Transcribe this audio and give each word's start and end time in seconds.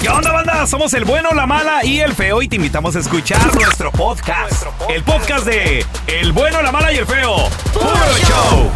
¿Qué 0.00 0.08
onda, 0.08 0.32
banda? 0.32 0.66
Somos 0.66 0.94
el 0.94 1.04
bueno, 1.04 1.30
la 1.32 1.46
mala 1.46 1.84
y 1.84 2.00
el 2.00 2.14
feo 2.14 2.42
y 2.42 2.48
te 2.48 2.56
invitamos 2.56 2.94
a 2.96 3.00
escuchar 3.00 3.54
nuestro 3.54 3.90
podcast. 3.90 4.64
El 4.88 5.02
podcast 5.02 5.44
de 5.46 5.84
El 6.06 6.32
bueno, 6.32 6.62
la 6.62 6.70
mala 6.70 6.92
y 6.92 6.96
el 6.96 7.06
feo. 7.06 7.48
¡Puro 7.72 8.18
show! 8.28 8.70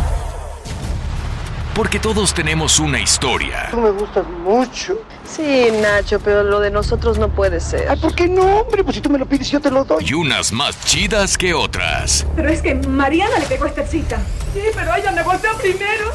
Porque 1.75 1.99
todos 1.99 2.35
tenemos 2.35 2.81
una 2.81 3.01
historia. 3.01 3.69
Tú 3.71 3.81
me 3.81 3.91
gustas 3.91 4.27
mucho. 4.27 4.99
Sí, 5.25 5.69
Nacho, 5.81 6.19
pero 6.21 6.43
lo 6.43 6.59
de 6.61 6.71
nosotros 6.71 7.19
no 7.19 7.29
puede 7.29 7.61
ser. 7.61 7.89
Ay, 7.89 7.99
¿por 7.99 8.15
qué 8.15 8.27
no, 8.29 8.43
hombre? 8.43 8.83
Pues 8.83 8.97
si 8.97 9.01
tú 9.01 9.09
me 9.09 9.19
lo 9.19 9.27
pides, 9.27 9.49
yo 9.51 9.61
te 9.61 9.71
lo 9.71 9.85
doy. 9.85 10.05
Y 10.07 10.13
unas 10.15 10.53
más 10.53 10.79
chidas 10.85 11.39
que 11.39 11.55
otras. 11.55 12.27
Pero 12.35 12.49
es 12.49 12.61
que 12.61 12.75
Mariana 12.75 13.39
le 13.39 13.47
pegó 13.47 13.67
esta 13.67 13.87
cita. 13.87 14.19
Sí, 14.53 14.63
pero 14.75 14.95
ella 14.95 15.13
me 15.13 15.23
golpeó 15.23 15.57
primero. 15.59 16.11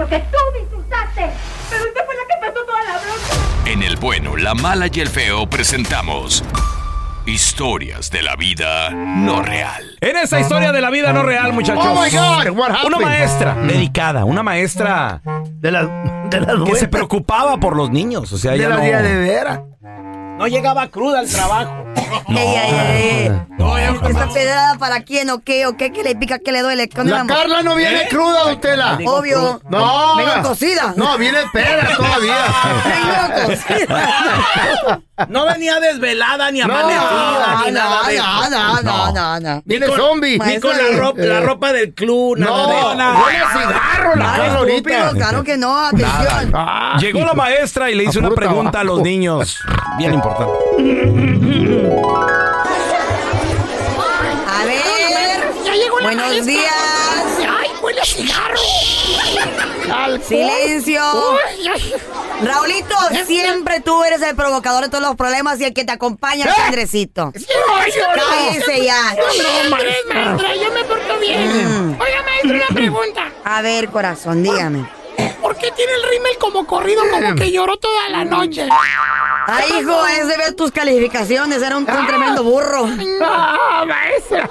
Porque 0.00 0.18
tú 0.18 0.38
me 0.54 0.60
insultaste. 0.60 1.26
Pero 1.68 1.84
usted 1.84 2.00
fue 2.06 2.14
la 2.14 2.22
que 2.26 2.32
empezó 2.46 2.64
toda 2.64 2.82
la 2.84 2.92
bronca. 2.92 3.70
En 3.70 3.82
el 3.82 3.96
bueno, 3.96 4.34
la 4.34 4.54
mala 4.54 4.86
y 4.90 4.98
el 4.98 5.10
feo 5.10 5.46
presentamos 5.46 6.42
historias 7.26 8.10
de 8.10 8.22
la 8.22 8.34
vida 8.34 8.88
no 8.88 9.42
real. 9.42 9.98
En 10.00 10.16
esta 10.16 10.40
historia 10.40 10.72
de 10.72 10.80
la 10.80 10.88
vida 10.88 11.12
no 11.12 11.22
real, 11.22 11.52
muchachos. 11.52 11.84
Oh 11.86 12.02
my 12.02 12.08
God, 12.08 12.58
what 12.58 12.70
happened? 12.70 12.86
Una 12.86 12.98
maestra 12.98 13.54
dedicada, 13.56 14.24
una 14.24 14.42
maestra 14.42 15.20
De 15.60 15.70
las 15.70 15.86
de 16.30 16.40
las 16.40 16.64
que 16.64 16.76
se 16.76 16.88
preocupaba 16.88 17.58
por 17.58 17.76
los 17.76 17.90
niños. 17.90 18.32
O 18.32 18.38
sea, 18.38 18.52
de 18.52 18.56
ella 18.56 18.70
las 18.70 18.78
no, 18.78 18.84
de 18.84 19.16
veras. 19.18 19.60
no 20.38 20.46
llegaba 20.46 20.88
cruda 20.88 21.18
al 21.18 21.28
trabajo. 21.28 21.84
Ey, 22.26 22.38
ey, 22.38 22.56
ey, 22.56 23.26
ey. 23.26 23.49
No, 23.60 23.76
¿Esta 23.76 24.08
jamás. 24.08 24.32
pedrada 24.32 24.78
para 24.78 25.02
quién 25.02 25.28
o 25.30 25.40
qué 25.40 25.66
o 25.66 25.76
qué? 25.76 25.92
¿Qué 25.92 26.02
le 26.02 26.14
pica? 26.16 26.38
¿Qué 26.38 26.50
le 26.50 26.62
duele? 26.62 26.86
¿Dónde 26.86 27.12
La? 27.12 27.26
Carla 27.26 27.62
no 27.62 27.74
viene 27.74 28.02
¿Eh? 28.04 28.08
cruda, 28.08 28.44
don 28.44 28.60
Tela. 28.60 28.98
Obvio. 29.04 29.60
No. 29.68 30.16
Vengo 30.16 30.42
cocida. 30.48 30.94
No, 30.96 31.18
viene 31.18 31.38
peda 31.52 31.94
todavía. 31.96 32.44
Vengo 32.84 33.46
cocida. 33.46 35.00
No 35.28 35.44
venía 35.44 35.78
desvelada 35.80 36.50
ni 36.50 36.60
No, 36.60 36.64
amanecida 36.64 37.60
ni 37.66 37.72
No, 37.72 37.78
nada 37.78 38.08
de 38.08 38.16
no, 38.16 38.40
eso. 38.42 38.50
no, 38.50 38.80
no, 38.82 39.12
no, 39.12 39.40
no. 39.40 39.62
Viene 39.66 39.86
con- 39.88 39.96
zombie. 39.98 40.38
Ni 40.38 40.58
con 40.60 40.70
la 40.74 40.96
ropa, 40.96 41.20
la 41.20 41.40
ropa 41.40 41.72
del 41.74 41.92
club, 41.92 42.38
nada 42.38 42.56
No, 42.56 42.66
de 42.68 42.74
eso. 42.78 42.86
huele 43.26 43.38
a 43.38 43.52
cigarro 43.52 44.14
la 44.16 44.24
Carla 44.24 44.46
Estúpido, 44.46 44.96
ahorita. 45.04 45.10
claro 45.26 45.44
que 45.44 45.56
no, 45.58 45.78
atención. 45.78 46.52
Llegó 47.00 47.20
la 47.26 47.34
maestra 47.34 47.90
y 47.90 47.96
le 47.96 48.04
hizo 48.04 48.18
una 48.20 48.30
pregunta 48.30 48.80
a 48.80 48.84
los 48.84 49.02
niños. 49.02 49.58
Bien 49.98 50.14
importante. 50.14 50.54
Buenos 56.10 56.26
maestra. 56.26 56.52
días. 56.52 57.48
Ay, 57.60 57.70
huele 57.80 58.00
a 58.00 58.04
cigarro. 58.04 58.58
Silencio. 60.26 61.02
Raulito, 62.42 62.96
siempre 63.26 63.78
tú 63.80 64.02
eres 64.02 64.20
el 64.22 64.34
provocador 64.34 64.82
de 64.82 64.88
todos 64.88 65.04
los 65.04 65.14
problemas 65.14 65.60
y 65.60 65.66
el 65.66 65.72
que 65.72 65.84
te 65.84 65.92
acompaña 65.92 66.46
es 66.46 66.58
Andresito. 66.58 67.26
No. 67.26 67.32
Cállese 68.16 68.84
ya. 68.84 69.14
No, 69.14 69.70
maestra, 69.70 70.56
yo 70.56 70.72
me 70.72 70.82
porto 70.82 71.16
bien. 71.20 71.96
Oiga, 72.00 72.22
maestra, 72.24 72.54
una 72.56 72.66
pregunta. 72.74 73.32
A 73.44 73.62
ver, 73.62 73.88
corazón, 73.90 74.42
dígame. 74.42 74.90
¿Por 75.40 75.56
qué 75.58 75.70
tiene 75.70 75.92
el 75.92 76.02
rímel 76.10 76.32
como 76.40 76.66
corrido, 76.66 77.02
como 77.08 77.36
que 77.36 77.52
lloró 77.52 77.76
toda 77.76 78.08
la 78.08 78.24
noche? 78.24 78.68
Ay, 79.46 79.68
hijo, 79.80 80.06
es 80.08 80.26
de 80.26 80.36
ver 80.36 80.54
tus 80.54 80.72
calificaciones. 80.72 81.62
Era 81.62 81.76
un, 81.76 81.88
un 81.88 82.06
tremendo 82.08 82.42
burro. 82.42 82.88
Ah, 83.22 83.84
maestra. 83.86 84.50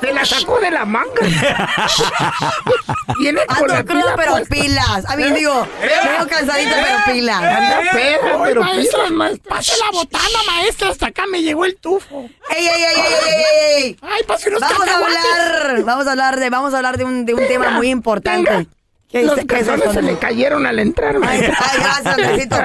Se 0.00 0.12
la 0.12 0.24
sacó 0.24 0.58
de 0.60 0.70
la 0.70 0.84
manga. 0.84 1.20
Viene 3.18 3.40
con 3.46 3.68
la 3.68 3.78
Ando 3.78 3.92
crudo, 3.92 4.02
pila 4.06 4.16
pero 4.16 4.32
puesta. 4.32 4.54
pilas. 4.54 5.04
A 5.10 5.16
mí 5.16 5.24
digo, 5.32 5.66
vengo 5.80 6.26
cansadito, 6.28 6.70
pero 6.82 6.98
pilas. 7.12 7.42
Anda 7.42 7.80
peda, 7.92 8.18
Ay, 8.22 8.40
pero 8.44 8.62
pilas, 8.62 9.10
maestra. 9.10 9.54
pase 9.56 9.72
la 9.78 9.90
botana, 9.92 10.38
maestra, 10.46 10.88
hasta 10.88 11.06
acá 11.06 11.26
me 11.26 11.42
llegó 11.42 11.64
el 11.64 11.76
tufo. 11.76 12.28
¡Ey, 12.50 12.66
ey, 12.66 12.82
ey, 12.82 12.94
ey, 12.96 13.84
ey! 13.84 13.96
Ay, 14.02 14.22
pase 14.26 14.48
unos 14.48 14.60
Vamos 14.60 14.80
a 14.80 14.84
cacahuates. 14.86 15.16
hablar, 15.18 15.82
vamos 15.84 16.06
a 16.06 16.10
hablar 16.12 16.40
de, 16.40 16.50
vamos 16.50 16.74
a 16.74 16.76
hablar 16.78 16.96
de 16.96 17.04
un, 17.04 17.24
de 17.26 17.34
un 17.34 17.46
tema 17.46 17.70
muy 17.70 17.88
importante. 17.90 18.66
¿Qué 19.10 19.24
Los 19.24 19.40
calzones 19.44 19.92
se 19.92 20.02
le 20.02 20.16
cayeron 20.18 20.66
al 20.66 20.78
entrar, 20.78 21.16
Ay, 21.16 21.20
maestra. 21.20 21.56
ay, 21.58 21.78
gracias, 21.80 22.06
Andresito. 22.06 22.56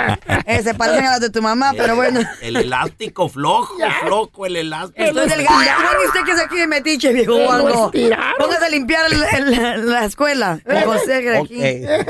Eh, 0.46 0.62
se 0.62 0.74
parecen 0.76 1.06
a 1.06 1.12
las 1.12 1.20
de 1.22 1.32
tu 1.32 1.42
mamá, 1.42 1.74
pero 1.76 1.96
bueno. 1.96 2.20
El 2.40 2.56
elástico 2.58 3.28
flojo, 3.30 3.76
flojo, 4.06 4.46
el 4.46 4.58
elástico. 4.58 5.04
Estoy 5.04 5.28
delgada. 5.28 5.58
Bueno, 5.58 6.00
usted 6.08 6.24
que 6.24 6.32
es 6.34 6.40
aquí 6.40 6.58
de 6.58 6.68
metiche, 6.68 7.14
viejo 7.14 7.36
guango. 7.36 7.92
Póngase 8.38 8.66
a 8.66 8.70
limpiar 8.70 9.06
el- 9.12 9.24
el- 9.56 9.90
la 9.90 10.06
escuela. 10.06 10.60
El 10.66 10.84
conserje 10.84 11.30
de 11.32 11.38
aquí. 11.40 11.64
Está 11.64 12.04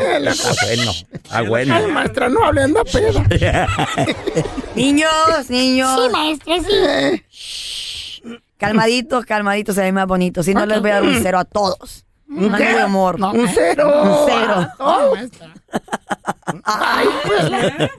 bueno, 0.65 0.91
está 0.91 1.37
Ay, 1.37 1.47
bueno. 1.47 1.87
maestra, 1.89 2.27
no 2.29 2.43
hable, 2.43 2.63
anda 2.63 2.81
peda. 2.83 3.23
Niños, 4.75 5.09
Sí, 5.47 5.53
niños. 5.53 6.11
maestra, 6.11 6.55
sí. 6.59 7.23
Calmaditos, 8.57 9.25
calmaditos, 9.25 9.75
se 9.75 9.81
ven 9.81 9.95
más 9.95 10.07
bonitos. 10.07 10.45
Si 10.45 10.53
no, 10.53 10.65
les 10.65 10.81
voy 10.81 10.89
a 10.91 10.95
dar 10.95 11.03
un 11.03 11.19
cero 11.21 11.39
a 11.39 11.45
todos. 11.45 12.04
Un 12.27 12.53
¿Qué? 12.55 12.63
de 12.63 12.81
amor. 12.81 13.19
No, 13.19 13.31
Un 13.31 13.47
cero. 13.47 14.01
Un 14.03 14.17
cero. 14.27 14.67
No, 14.79 15.11
maestra. 15.15 15.53
Ay, 16.63 17.07
pues. 17.25 17.89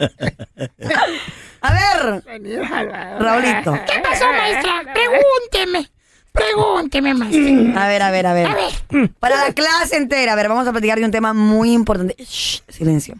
A 1.60 1.72
ver, 1.72 2.22
venir 2.22 2.60
a 2.62 2.82
la- 2.84 3.18
Raulito. 3.18 3.72
¿Qué 3.86 4.00
pasó, 4.00 4.26
maestra? 4.32 4.82
Pregúnteme. 4.92 5.90
Pregúnteme, 6.32 7.14
maestra. 7.14 7.84
A 7.84 7.88
ver, 7.88 8.02
a 8.02 8.10
ver, 8.10 8.26
a 8.26 8.34
ver. 8.34 8.46
A 8.46 8.54
ver. 8.54 9.10
Para 9.18 9.36
la 9.46 9.52
clase 9.52 9.96
entera, 9.96 10.32
a 10.32 10.36
ver, 10.36 10.48
vamos 10.48 10.66
a 10.68 10.72
platicar 10.72 10.98
de 10.98 11.04
un 11.06 11.10
tema 11.10 11.32
muy 11.32 11.72
importante. 11.72 12.14
Shh, 12.18 12.60
silencio. 12.68 13.16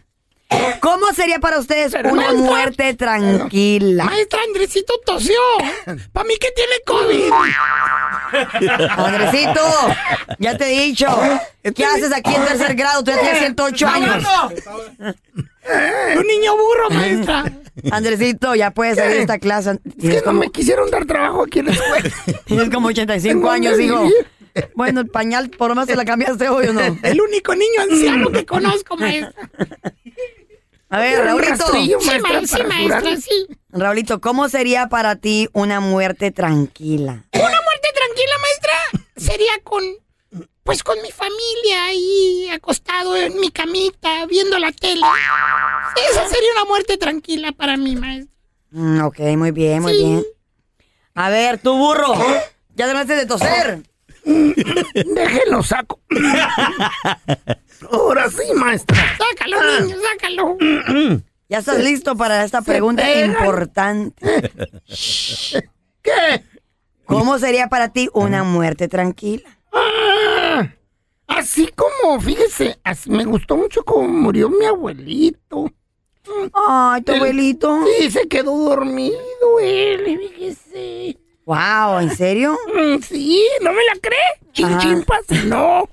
¿Cómo 0.79 1.07
sería 1.13 1.39
para 1.39 1.59
ustedes 1.59 1.93
una 1.93 2.13
maestra. 2.13 2.37
muerte 2.37 2.93
tranquila? 2.93 4.05
Maestra, 4.05 4.39
Andresito 4.47 4.93
tosió. 5.05 5.35
Para 6.13 6.25
mí 6.25 6.35
que 6.37 6.51
tiene 6.51 6.73
COVID. 6.85 7.31
Andresito, 8.97 9.61
ya 10.39 10.57
te 10.57 10.65
he 10.65 10.85
dicho. 10.85 11.07
¿Qué 11.75 11.85
haces 11.85 12.13
aquí 12.13 12.33
en 12.33 12.45
tercer 12.45 12.75
grado? 12.75 13.03
Tú 13.03 13.11
ya 13.11 13.19
tienes 13.19 13.39
108 13.39 13.87
años. 13.87 14.23
Un 16.17 16.27
niño 16.27 16.53
burro, 16.55 16.89
maestra. 16.89 17.51
Andresito, 17.91 18.55
ya 18.55 18.71
puedes 18.71 18.97
salir 18.97 19.15
de 19.15 19.21
esta 19.21 19.39
clase. 19.39 19.79
Es 19.97 20.09
que 20.09 20.17
no 20.17 20.23
como, 20.23 20.39
me 20.41 20.49
quisieron 20.49 20.89
dar 20.89 21.05
trabajo 21.05 21.43
aquí 21.43 21.59
en 21.59 21.67
la 21.67 21.71
escuela. 21.73 22.09
tienes 22.45 22.69
como 22.69 22.87
85 22.87 23.49
años, 23.49 23.79
hijo. 23.79 24.09
Bueno, 24.75 25.01
el 25.01 25.07
pañal, 25.07 25.49
por 25.49 25.69
lo 25.69 25.75
menos 25.75 25.87
se 25.87 25.95
la 25.95 26.05
cambiaste 26.05 26.49
hoy 26.49 26.67
o 26.67 26.73
no. 26.73 26.81
El 27.03 27.21
único 27.21 27.53
niño 27.53 27.81
anciano 27.81 28.31
que 28.31 28.45
conozco, 28.45 28.97
maestra. 28.97 29.49
A 30.89 30.99
ver, 30.99 31.25
Raulito. 31.25 31.65
Sí, 31.71 31.93
maestra, 32.05 33.17
sí. 33.17 33.47
Raulito, 33.71 34.21
¿cómo 34.21 34.47
sería 34.47 34.87
para 34.87 35.17
ti 35.17 35.49
una 35.53 35.79
muerte 35.79 36.31
tranquila? 36.31 37.23
Una 37.33 37.59
muerte 38.17 38.25
tranquila, 38.25 38.37
maestra, 38.41 39.03
sería 39.15 39.51
con, 39.63 39.83
pues 40.63 40.83
con 40.83 41.01
mi 41.01 41.11
familia 41.11 41.85
ahí 41.85 42.49
acostado 42.51 43.15
en 43.15 43.39
mi 43.39 43.51
camita 43.51 44.25
viendo 44.25 44.57
la 44.59 44.71
tele. 44.71 45.01
Esa 46.11 46.27
sería 46.27 46.51
una 46.53 46.65
muerte 46.65 46.97
tranquila 46.97 47.51
para 47.51 47.77
mí, 47.77 47.95
maestra. 47.95 48.33
Mm, 48.71 49.01
ok, 49.01 49.19
muy 49.37 49.51
bien, 49.51 49.81
muy 49.81 49.93
Sí. 49.93 50.03
bien. 50.03 50.23
A 51.15 51.29
ver, 51.29 51.57
tu 51.59 51.75
burro. 51.75 52.13
Ya 52.75 52.85
terminaste 52.85 53.15
de 53.15 53.25
toser. 53.25 53.81
Déjenlo 54.23 55.63
saco. 55.63 55.99
Ahora 57.91 58.29
sí, 58.29 58.53
maestra. 58.55 58.97
Sácalo, 59.17 59.79
niño, 59.81 59.95
sácalo. 60.11 60.57
Ya 61.49 61.59
estás 61.59 61.79
listo 61.79 62.15
para 62.17 62.43
esta 62.43 62.61
pregunta 62.61 63.09
importante. 63.21 64.51
¿Qué? 66.03 66.43
¿Cómo 67.07 67.39
sería 67.39 67.67
para 67.67 67.89
ti 67.89 68.09
una 68.13 68.43
muerte 68.43 68.87
tranquila? 68.87 69.49
Ah, 69.71 70.67
así 71.27 71.67
como, 71.67 72.19
fíjese, 72.19 72.79
así 72.83 73.09
me 73.09 73.23
gustó 73.25 73.55
mucho 73.57 73.83
como 73.83 74.07
murió 74.07 74.49
mi 74.49 74.65
abuelito. 74.65 75.71
Ay, 76.53 77.01
tu 77.03 77.13
abuelito. 77.13 77.79
Sí, 77.99 78.11
se 78.11 78.27
quedó 78.27 78.55
dormido 78.57 79.59
él, 79.61 80.19
fíjese. 80.35 81.17
Wow, 81.45 81.99
¿en 82.01 82.15
serio? 82.15 82.57
Mm, 82.73 83.01
Sí, 83.01 83.47
¿no 83.61 83.71
me 83.71 83.83
la 83.85 83.99
cree? 84.01 84.51
Chin, 84.51 84.65
Ajá. 84.65 84.79
chimpas, 84.79 85.21
no. 85.45 85.87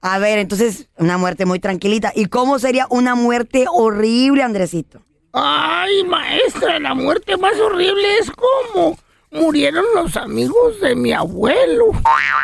A 0.00 0.18
ver, 0.18 0.38
entonces, 0.38 0.88
una 0.96 1.18
muerte 1.18 1.44
muy 1.44 1.60
tranquilita. 1.60 2.10
¿Y 2.14 2.24
cómo 2.26 2.58
sería 2.58 2.86
una 2.88 3.14
muerte 3.14 3.66
horrible, 3.70 4.42
Andresito? 4.42 5.02
Ay, 5.34 6.02
maestra, 6.04 6.78
la 6.80 6.94
muerte 6.94 7.36
más 7.36 7.58
horrible 7.60 8.18
es 8.18 8.30
como 8.30 8.96
murieron 9.32 9.84
los 9.94 10.16
amigos 10.16 10.80
de 10.80 10.94
mi 10.94 11.12
abuelo. 11.12 11.86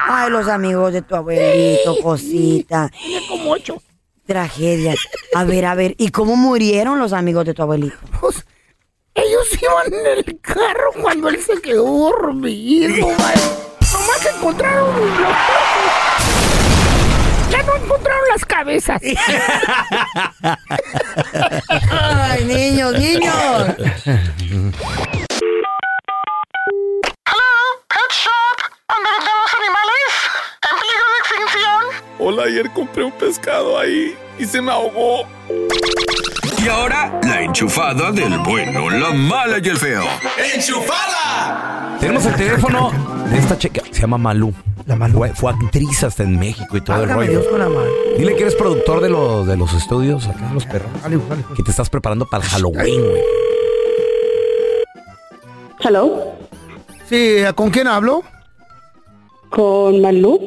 Ay, 0.08 0.31
los 0.31 0.49
amigos 0.49 0.93
de 0.93 1.02
tu 1.02 1.14
abuelito, 1.14 1.96
cosita. 2.02 2.90
Tiene 2.90 3.26
como 3.29 3.50
ocho. 3.52 3.81
Tragedia. 4.26 4.94
A 5.35 5.44
ver, 5.44 5.64
a 5.67 5.75
ver, 5.75 5.94
¿y 5.99 6.11
cómo 6.11 6.37
murieron 6.37 6.99
los 6.99 7.12
amigos 7.12 7.46
de 7.46 7.55
tu 7.55 7.62
abuelito? 7.62 7.96
Pues, 8.20 8.44
ellos 9.14 9.46
iban 9.62 9.93
en 9.93 10.06
el 10.19 10.40
carro 10.40 10.93
cuando 11.00 11.29
él 11.29 11.40
se 11.40 11.61
quedó 11.61 11.85
dormido, 11.85 13.06
maestra. 13.06 13.58
Nomás 13.93 14.26
encontraron 14.37 14.88
los 15.00 15.11
cuerpos. 15.11 15.35
Ya 17.50 17.62
no 17.62 17.76
encontraron 17.76 18.29
las 18.31 18.44
cabezas. 18.44 19.00
Ay, 21.90 22.44
niños, 22.44 22.93
niños. 22.99 23.35
donde 28.99 29.11
vendemos 29.19 29.50
animales 29.55 30.11
en 30.71 30.75
peligro 30.81 31.06
de 31.12 31.19
extinción. 31.21 31.81
Hola, 32.19 32.43
ayer 32.45 32.71
compré 32.73 33.05
un 33.05 33.12
pescado 33.12 33.79
ahí 33.79 34.17
y 34.39 34.45
se 34.45 34.61
me 34.61 34.73
ahogó. 34.73 35.27
Y 36.62 36.69
ahora, 36.69 37.21
la 37.23 37.43
enchufada 37.43 38.11
del 38.11 38.39
bueno, 38.39 38.91
la 38.91 39.11
mala 39.11 39.59
y 39.62 39.69
el 39.69 39.77
feo. 39.77 40.05
Tenemos 42.00 42.27
el 42.27 42.35
teléfono 42.35 42.91
de 43.31 43.39
esta 43.39 43.56
chica. 43.56 43.83
Se 43.93 44.00
llama 44.00 44.19
Malú. 44.19 44.53
La 44.87 44.97
Malú. 44.97 45.19
Fue, 45.19 45.33
fue 45.35 45.53
actriz 45.53 46.03
hasta 46.03 46.25
en 46.25 46.39
México 46.39 46.77
y 46.77 46.81
todo 46.81 46.97
el 46.97 47.03
Válgame 47.03 47.27
rollo. 47.27 47.39
Dios 47.39 47.50
con 47.50 47.61
la 47.61 47.69
mano. 47.69 47.91
Dile 48.17 48.35
que 48.35 48.43
eres 48.43 48.56
productor 48.56 49.00
de, 49.00 49.11
los 49.11 49.47
de 49.47 49.56
los 49.56 49.73
estudios 49.75 50.27
acá 50.27 50.50
los 50.53 50.67
perros. 50.67 50.91
Que 51.56 51.62
te 51.62 51.71
estás 51.71 51.89
preparando 51.89 52.27
para 52.27 52.43
el 52.43 52.50
Halloween, 52.50 53.00
güey. 53.00 53.23
Hello, 55.81 56.35
Sí, 57.09 57.39
¿con 57.55 57.71
quién 57.71 57.87
hablo? 57.87 58.23
Con 59.50 60.00
Malú. 60.00 60.41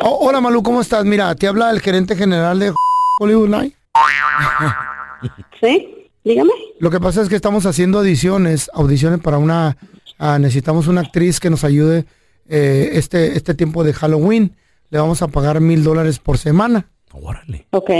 Oh, 0.00 0.18
hola 0.20 0.40
Malú, 0.40 0.62
¿cómo 0.62 0.80
estás? 0.80 1.04
Mira, 1.04 1.34
te 1.34 1.46
habla 1.46 1.70
el 1.70 1.80
gerente 1.80 2.16
general 2.16 2.58
de 2.58 2.72
Hollywood 3.20 3.48
Night. 3.48 3.74
¿Sí? 5.60 6.08
Dígame. 6.24 6.52
Lo 6.78 6.90
que 6.90 7.00
pasa 7.00 7.22
es 7.22 7.28
que 7.28 7.36
estamos 7.36 7.66
haciendo 7.66 7.98
audiciones, 7.98 8.70
audiciones 8.74 9.20
para 9.20 9.38
una, 9.38 9.76
ah, 10.18 10.38
necesitamos 10.38 10.86
una 10.86 11.00
actriz 11.00 11.40
que 11.40 11.50
nos 11.50 11.64
ayude 11.64 12.04
eh, 12.48 12.90
este, 12.92 13.36
este 13.36 13.54
tiempo 13.54 13.82
de 13.82 13.92
Halloween. 13.92 14.54
Le 14.90 14.98
vamos 14.98 15.22
a 15.22 15.28
pagar 15.28 15.60
mil 15.60 15.82
dólares 15.82 16.18
por 16.18 16.38
semana. 16.38 16.90
Órale. 17.12 17.66
Ok. 17.70 17.90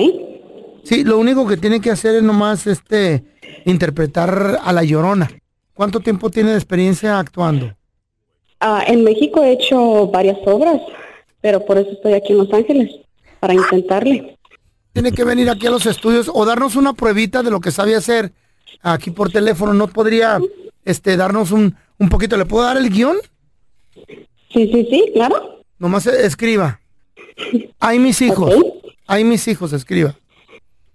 Sí, 0.85 1.05
lo 1.05 1.19
único 1.19 1.47
que 1.47 1.57
tiene 1.57 1.81
que 1.81 1.91
hacer 1.91 2.17
es 2.17 2.23
nomás 2.23 2.67
este 2.67 3.25
interpretar 3.65 4.61
a 4.63 4.73
la 4.73 4.85
llorona. 4.85 5.31
¿Cuánto 5.75 6.01
tiempo 6.01 6.31
tiene 6.31 6.51
de 6.51 6.57
experiencia 6.57 7.19
actuando? 7.19 7.75
Ah, 8.61 8.85
en 8.87 9.05
México 9.05 9.43
he 9.43 9.53
hecho 9.53 10.09
varias 10.09 10.39
obras, 10.45 10.81
pero 11.41 11.65
por 11.65 11.79
eso 11.79 11.91
estoy 11.91 12.15
aquí 12.15 12.33
en 12.33 12.39
Los 12.39 12.53
Ángeles, 12.53 12.91
para 13.41 13.55
intentarle. 13.55 14.37
Tiene 14.93 15.13
que 15.13 15.25
venir 15.25 15.49
aquí 15.49 15.67
a 15.67 15.71
los 15.71 15.87
estudios 15.87 16.31
o 16.33 16.45
darnos 16.45 16.75
una 16.75 16.93
pruebita 16.93 17.43
de 17.43 17.51
lo 17.51 17.61
que 17.61 17.71
sabe 17.71 17.95
hacer 17.95 18.33
aquí 18.83 19.11
por 19.11 19.31
teléfono. 19.31 19.73
¿No 19.75 19.87
podría 19.87 20.41
este 20.85 21.17
darnos 21.17 21.53
un, 21.53 21.77
un 21.99 22.09
poquito? 22.09 22.37
¿Le 22.37 22.47
puedo 22.47 22.65
dar 22.65 22.77
el 22.77 22.91
guion? 22.91 23.17
Sí, 24.53 24.73
sí, 24.73 24.89
sí, 24.91 25.11
claro. 25.15 25.63
Nomás 25.79 26.07
eh, 26.07 26.27
escriba. 26.27 26.81
Hay 27.79 27.99
mis 28.01 28.21
hijos. 28.23 28.53
Hay 29.07 29.23
mis 29.23 29.47
hijos, 29.47 29.73
escriba. 29.73 30.17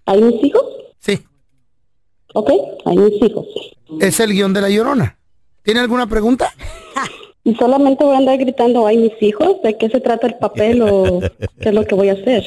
¿Hay 0.06 0.22
mis 0.22 0.44
hijos? 0.44 0.64
Sí. 1.00 1.24
Ok, 2.34 2.52
hay 2.86 2.98
mis 2.98 3.22
hijos. 3.22 3.46
Es 4.02 4.20
el 4.20 4.34
guion 4.34 4.54
de 4.54 4.62
la 4.62 4.70
llorona. 4.70 5.18
¿Tiene 5.62 5.80
alguna 5.80 6.08
pregunta? 6.08 6.54
Y 7.44 7.56
solamente 7.56 8.04
voy 8.04 8.16
a 8.16 8.20
andar 8.20 8.38
gritando, 8.38 8.88
hay 8.88 8.98
mis 8.98 9.22
hijos, 9.22 9.62
¿de 9.64 9.78
qué 9.78 9.90
se 9.90 10.00
trata 10.00 10.28
el 10.28 10.36
papel 10.36 10.82
o 10.82 11.20
qué 11.60 11.70
es 11.70 11.76
lo 11.76 11.86
que 11.86 11.96
voy 11.96 12.10
a 12.10 12.14
hacer? 12.14 12.44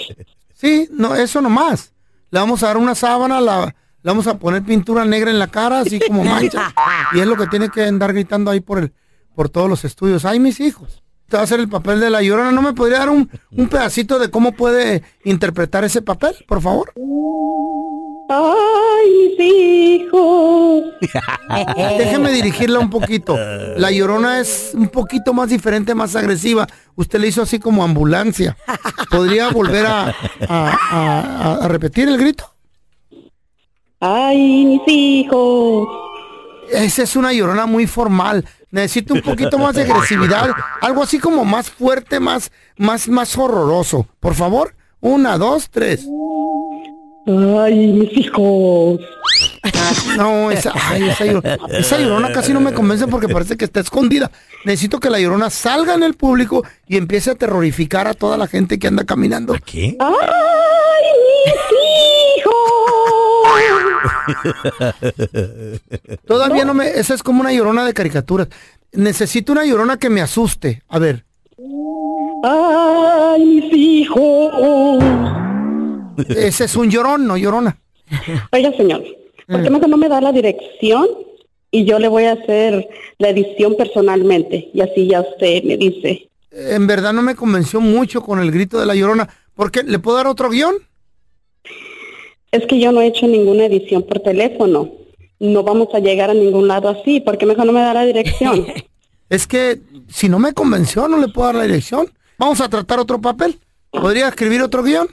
Sí, 0.55 0.89
no, 0.91 1.15
eso 1.15 1.41
nomás. 1.41 1.93
Le 2.31 2.41
vamos 2.41 2.63
a 2.63 2.69
dar 2.69 2.79
una 2.79 2.95
sábana, 2.95 3.41
la, 3.41 3.67
le 3.67 4.11
vamos 4.11 4.27
a 4.27 4.39
poner 4.39 4.63
pintura 4.63 5.05
negra 5.05 5.31
en 5.31 5.39
la 5.39 5.49
cara, 5.49 5.81
así 5.81 6.01
como 6.01 6.25
mancha. 6.25 6.73
y 7.13 7.21
es 7.21 7.27
lo 7.27 7.37
que 7.37 7.47
tiene 7.47 7.69
que 7.69 7.85
andar 7.85 8.13
gritando 8.13 8.51
ahí 8.51 8.61
por 8.61 8.79
el, 8.79 8.93
por 9.35 9.49
todos 9.49 9.69
los 9.69 9.85
estudios. 9.85 10.25
Ay, 10.25 10.41
mis 10.41 10.61
hijos. 10.61 11.03
Te 11.29 11.37
va 11.37 11.41
a 11.41 11.45
hacer 11.45 11.59
el 11.59 11.69
papel 11.69 11.99
de 12.01 12.09
la 12.09 12.23
llorona. 12.23 12.53
¿No 12.53 12.63
me 12.63 12.73
podría 12.73 13.01
dar 13.01 13.11
un, 13.11 13.29
un 13.51 13.69
pedacito 13.69 14.19
de 14.21 14.31
cómo 14.31 14.53
puede 14.53 15.03
interpretar 15.25 15.83
ese 15.85 16.01
papel, 16.01 16.37
por 16.47 16.63
favor? 16.63 16.93
Ay, 18.29 19.35
mis 19.39 19.47
hijos. 19.47 20.83
Déjeme 21.99 22.33
dirigirla 22.33 22.79
un 22.81 22.91
poquito. 22.91 23.37
La 23.77 23.91
llorona 23.91 24.41
es 24.41 24.73
un 24.75 24.89
poquito 24.89 25.33
más 25.33 25.49
diferente, 25.51 25.95
más 25.95 26.17
agresiva. 26.17 26.67
Usted 26.97 27.21
le 27.21 27.29
hizo 27.29 27.43
así 27.43 27.59
como 27.59 27.85
ambulancia. 27.85 28.57
¿Podría 29.11 29.51
volver 29.51 29.87
a, 29.87 30.09
a- 30.09 30.15
a- 30.49 31.59
a 31.65 31.69
repetir 31.69 32.09
el 32.09 32.19
grito? 32.19 32.51
Ay, 34.01 34.65
mis 34.67 34.83
hijos. 34.89 35.89
Esa 36.71 37.05
es 37.05 37.15
una 37.17 37.33
llorona 37.33 37.67
muy 37.67 37.87
formal. 37.87 38.45
Necesito 38.73 39.15
un 39.15 39.23
poquito 39.23 39.57
más 39.59 39.75
de 39.77 39.83
agresividad. 39.83 40.51
Algo 40.81 41.03
así 41.05 41.19
como 41.21 41.45
más 41.45 41.71
fuerte, 41.71 42.19
más, 42.19 42.51
más, 42.77 43.09
más 43.09 43.39
horroroso. 43.39 44.07
Por 44.21 44.35
favor. 44.35 44.75
Una, 45.01 45.39
dos, 45.39 45.71
tres. 45.71 46.05
Ay, 47.27 47.93
mis 47.93 48.17
hijos. 48.17 49.01
No, 50.17 50.51
esa, 50.51 50.73
ay, 50.75 51.09
esa, 51.09 51.25
llorona, 51.27 51.59
esa 51.71 51.99
llorona 51.99 52.33
casi 52.33 52.53
no 52.53 52.61
me 52.61 52.73
convence 52.73 53.07
porque 53.07 53.29
parece 53.29 53.57
que 53.57 53.65
está 53.65 53.81
escondida. 53.81 54.31
Necesito 54.65 54.99
que 54.99 55.11
la 55.11 55.21
llorona 55.21 55.51
salga 55.51 55.95
en 55.95 56.03
el 56.03 56.15
público 56.15 56.65
y 56.89 56.97
empiece 56.97 57.31
a 57.31 57.35
terrorificar 57.35 58.07
a 58.07 58.15
toda 58.15 58.37
la 58.39 58.47
gente 58.47 58.79
que 58.79 58.87
anda 58.87 59.05
caminando. 59.05 59.55
¿Qué? 59.65 59.97
Ay, 60.01 61.05
mis 61.47 61.55
hijos. 62.37 62.57
Todavía 66.27 66.65
no 66.65 66.75
me. 66.75 66.89
Esa 66.89 67.15
es 67.15 67.23
como 67.23 67.41
una 67.41 67.53
llorona 67.53 67.85
de 67.85 67.93
caricaturas. 67.93 68.49
Necesito 68.93 69.53
una 69.53 69.65
llorona 69.67 69.99
que 69.99 70.11
me 70.11 70.21
asuste. 70.21 70.83
A 70.89 70.99
ver. 70.99 71.25
Ay, 72.43 73.45
mis 73.45 73.73
hijos. 73.73 75.46
Ese 76.29 76.65
es 76.65 76.77
un 76.77 76.91
llorón, 76.91 77.27
no 77.27 77.37
llorona. 77.37 77.79
Oiga, 78.53 78.73
señor, 78.77 79.05
¿por 79.47 79.63
qué 79.63 79.71
mejor 79.71 79.89
no 79.89 79.97
me 79.97 80.09
da 80.09 80.21
la 80.21 80.33
dirección? 80.33 81.07
Y 81.71 81.85
yo 81.85 81.99
le 81.99 82.09
voy 82.09 82.25
a 82.25 82.33
hacer 82.33 82.89
la 83.19 83.29
edición 83.31 83.77
personalmente. 83.77 84.71
Y 84.73 84.81
así 84.81 85.09
ya 85.09 85.21
usted 85.21 85.63
me 85.65 85.77
dice. 85.77 86.29
En 86.51 86.87
verdad 86.87 87.13
no 87.13 87.23
me 87.23 87.35
convenció 87.35 87.81
mucho 87.81 88.23
con 88.23 88.41
el 88.41 88.51
grito 88.51 88.79
de 88.79 88.87
la 88.87 88.95
llorona. 88.95 89.29
¿Por 89.55 89.71
qué? 89.71 89.83
¿Le 89.83 89.99
puedo 89.99 90.17
dar 90.17 90.27
otro 90.27 90.49
guion? 90.49 90.75
Es 92.51 92.67
que 92.67 92.79
yo 92.79 92.93
no 92.93 93.01
he 93.01 93.07
hecho 93.07 93.27
ninguna 93.27 93.67
edición 93.67 94.03
por 94.05 94.21
teléfono. 94.21 94.91
No 95.39 95.63
vamos 95.63 95.89
a 95.95 95.99
llegar 95.99 96.31
a 96.31 96.35
ningún 96.35 96.69
lado 96.69 96.89
así. 96.89 97.21
¿Por 97.21 97.37
qué 97.37 97.45
mejor 97.45 97.67
no 97.67 97.73
me 97.73 97.81
da 97.81 97.95
la 97.95 98.05
dirección? 98.05 98.67
Es 99.29 99.49
que 99.49 99.81
si 100.09 100.29
no 100.29 100.39
me 100.39 100.53
convenció, 100.53 101.09
no 101.09 101.19
le 101.19 101.27
puedo 101.27 101.47
dar 101.49 101.57
la 101.57 101.65
dirección. 101.65 102.09
Vamos 102.39 102.61
a 102.61 102.69
tratar 102.69 103.01
otro 103.01 103.21
papel. 103.21 103.59
¿Podría 103.91 104.29
escribir 104.29 104.63
otro 104.63 104.85
guion? 104.85 105.09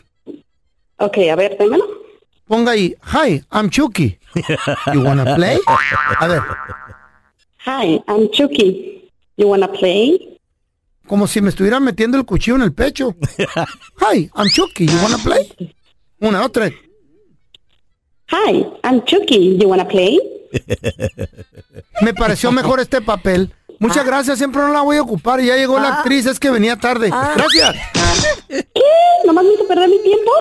Ok, 0.98 1.18
a 1.32 1.36
ver, 1.36 1.58
démelo. 1.58 1.86
ponga 2.48 2.72
ahí, 2.72 2.96
hi, 3.04 3.44
I'm 3.52 3.70
Chucky. 3.70 4.20
You 4.94 5.02
wanna 5.04 5.36
play? 5.36 5.60
A 6.20 6.28
ver. 6.28 6.42
Hi, 7.66 8.02
I'm 8.08 8.30
Chucky. 8.32 9.12
You 9.38 9.48
wanna 9.48 9.68
play? 9.72 10.40
Como 11.08 11.28
si 11.28 11.42
me 11.42 11.50
estuviera 11.50 11.80
metiendo 11.80 12.18
el 12.18 12.26
cuchillo 12.26 12.56
en 12.56 12.64
el 12.64 12.74
pecho. 12.74 13.16
Hi, 14.02 14.30
I'm 14.36 14.50
Chucky. 14.50 14.88
You 14.88 14.98
wanna 15.02 15.18
play? 15.18 15.74
Una, 16.20 16.44
otra. 16.44 16.72
Hi, 18.32 18.66
I'm 18.84 19.04
Chucky. 19.06 19.58
You 19.58 19.70
wanna 19.70 19.88
play? 19.88 20.20
Me 22.02 22.14
pareció 22.14 22.52
mejor 22.52 22.80
este 22.80 23.02
papel. 23.02 23.54
Muchas 23.80 24.06
gracias, 24.06 24.38
siempre 24.38 24.62
no 24.62 24.72
la 24.72 24.82
voy 24.82 24.98
a 24.98 25.02
ocupar. 25.02 25.42
Ya 25.42 25.56
llegó 25.56 25.80
la 25.80 25.98
actriz, 26.00 26.26
es 26.26 26.40
que 26.40 26.50
venía 26.50 26.78
tarde. 26.78 27.10
Gracias. 27.10 27.76
¿Qué? 28.48 28.66
¿Nomás 29.26 29.44
me 29.44 29.54
hizo 29.54 29.68
perder 29.68 29.90
mi 29.90 30.00
tiempo? 30.04 30.32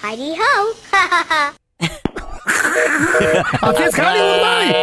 Heidi 0.00 0.32
ho. 0.32 0.74
Así 3.60 3.82
es 3.82 3.98
Hollywood, 3.98 4.38
güey. 4.40 4.74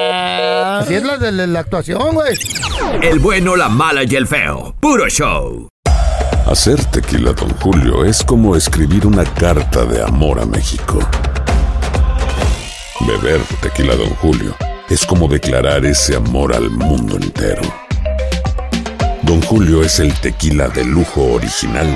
Así 0.82 0.94
es 0.96 1.04
la 1.04 1.18
de 1.18 1.32
la, 1.32 1.48
la 1.48 1.60
actuación, 1.60 2.14
güey. 2.14 2.38
El 3.02 3.20
bueno, 3.20 3.56
la 3.56 3.70
mala 3.70 4.04
y 4.04 4.16
el 4.16 4.28
feo. 4.28 4.76
Puro 4.80 5.08
show. 5.10 5.68
Hacer 6.46 6.84
tequila, 6.86 7.34
Don 7.34 7.50
Julio, 7.60 8.06
es 8.06 8.24
como 8.24 8.56
escribir 8.56 9.06
una 9.06 9.24
carta 9.26 9.86
de 9.86 10.02
amor 10.02 10.40
a 10.40 10.46
México. 10.46 11.00
Beber 13.02 13.42
tequila, 13.62 13.96
Don 13.96 14.10
Julio, 14.16 14.56
es 14.90 15.06
como 15.06 15.28
declarar 15.28 15.86
ese 15.86 16.16
amor 16.16 16.54
al 16.56 16.70
mundo 16.70 17.18
entero. 17.18 17.62
Don 19.24 19.42
Julio 19.42 19.84
es 19.84 20.00
el 20.00 20.14
tequila 20.22 20.70
de 20.70 20.86
lujo 20.86 21.34
original, 21.34 21.96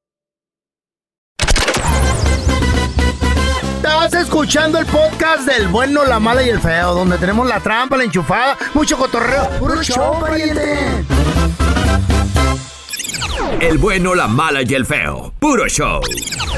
Estás 4.01 4.23
escuchando 4.23 4.79
el 4.79 4.85
podcast 4.87 5.45
del 5.45 5.67
bueno, 5.67 6.03
la 6.05 6.19
mala 6.19 6.41
y 6.41 6.49
el 6.49 6.59
feo, 6.59 6.93
donde 6.95 7.17
tenemos 7.19 7.47
la 7.47 7.59
trampa, 7.59 7.97
la 7.97 8.03
enchufada, 8.03 8.57
mucho 8.73 8.97
cotorreo. 8.97 9.47
¡Puro 9.59 9.83
show, 9.83 10.19
pariente! 10.19 10.79
El 13.59 13.77
bueno, 13.77 14.15
la 14.15 14.27
mala 14.27 14.63
y 14.63 14.73
el 14.73 14.87
feo. 14.87 15.33
Puro 15.39 15.67
show. 15.67 16.01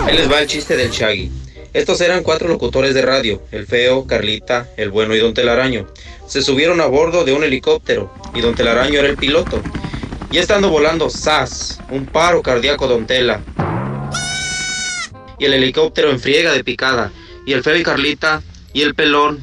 Ahí 0.06 0.16
les 0.16 0.32
va 0.32 0.40
el 0.40 0.48
chiste 0.48 0.78
del 0.78 0.90
Shaggy. 0.90 1.32
Estos 1.74 2.00
eran 2.02 2.24
cuatro 2.24 2.48
locutores 2.48 2.94
de 2.94 3.02
radio, 3.02 3.42
el 3.52 3.68
feo, 3.68 4.08
Carlita, 4.08 4.68
el 4.78 4.90
bueno 4.90 5.14
y 5.14 5.20
Don 5.20 5.34
Telaraño. 5.34 5.88
Se 6.26 6.42
subieron 6.42 6.80
a 6.80 6.86
bordo 6.86 7.26
de 7.26 7.34
un 7.34 7.44
helicóptero 7.44 8.14
y 8.34 8.40
Don 8.40 8.56
Telaraño 8.56 9.00
era 9.00 9.10
el 9.10 9.18
piloto. 9.18 9.62
Y 10.32 10.38
estando 10.38 10.70
volando, 10.70 11.10
¡zas! 11.10 11.80
Un 11.90 12.06
paro 12.06 12.42
cardíaco 12.42 12.88
Don 12.88 13.06
Tela. 13.06 13.42
El 15.44 15.54
helicóptero 15.54 16.10
en 16.10 16.20
friega 16.20 16.54
de 16.54 16.64
picada. 16.64 17.12
Y 17.46 17.52
el 17.52 17.64
feo 17.64 17.76
y 17.76 17.84
Carlita 17.84 18.42
y 18.72 18.82
el 18.82 18.96
pelón, 18.96 19.40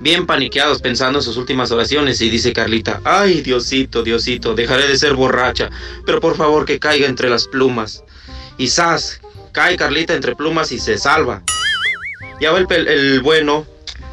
bien 0.00 0.26
paniqueados 0.26 0.82
pensando 0.82 1.20
en 1.20 1.24
sus 1.24 1.36
últimas 1.36 1.70
oraciones. 1.70 2.20
Y 2.20 2.28
dice 2.28 2.52
Carlita, 2.52 3.00
ay 3.04 3.40
Diosito, 3.40 4.02
Diosito, 4.02 4.54
dejaré 4.54 4.88
de 4.88 4.98
ser 4.98 5.14
borracha, 5.14 5.70
pero 6.04 6.20
por 6.20 6.36
favor 6.36 6.64
que 6.64 6.80
caiga 6.80 7.06
entre 7.06 7.30
las 7.30 7.46
plumas. 7.46 8.02
Y 8.56 8.66
¡zas! 8.66 9.20
Cae 9.52 9.76
Carlita 9.76 10.14
entre 10.14 10.34
plumas 10.34 10.72
y 10.72 10.80
se 10.80 10.98
salva. 10.98 11.42
Ya 12.40 12.50
va 12.50 12.58
el, 12.58 12.88
el 12.88 13.20
bueno, 13.20 13.64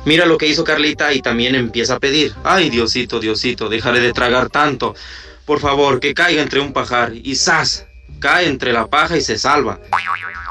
mira 0.05 0.25
lo 0.27 0.37
que 0.37 0.47
hizo 0.47 0.63
Carlita 0.63 1.11
y 1.13 1.21
también 1.21 1.55
empieza 1.55 1.95
a 1.95 1.99
pedir. 1.99 2.33
Ay, 2.43 2.69
Diosito, 2.69 3.19
Diosito, 3.19 3.67
dejaré 3.67 3.99
de 3.99 4.13
tragar 4.13 4.49
tanto. 4.49 4.95
Por 5.45 5.59
favor, 5.59 5.99
que 5.99 6.13
caiga 6.13 6.41
entre 6.41 6.59
un 6.59 6.71
pajar. 6.71 7.13
Y 7.15 7.35
¡zas! 7.35 7.87
Cae 8.19 8.47
entre 8.47 8.73
la 8.73 8.87
paja 8.87 9.17
y 9.17 9.21
se 9.21 9.37
salva. 9.37 9.79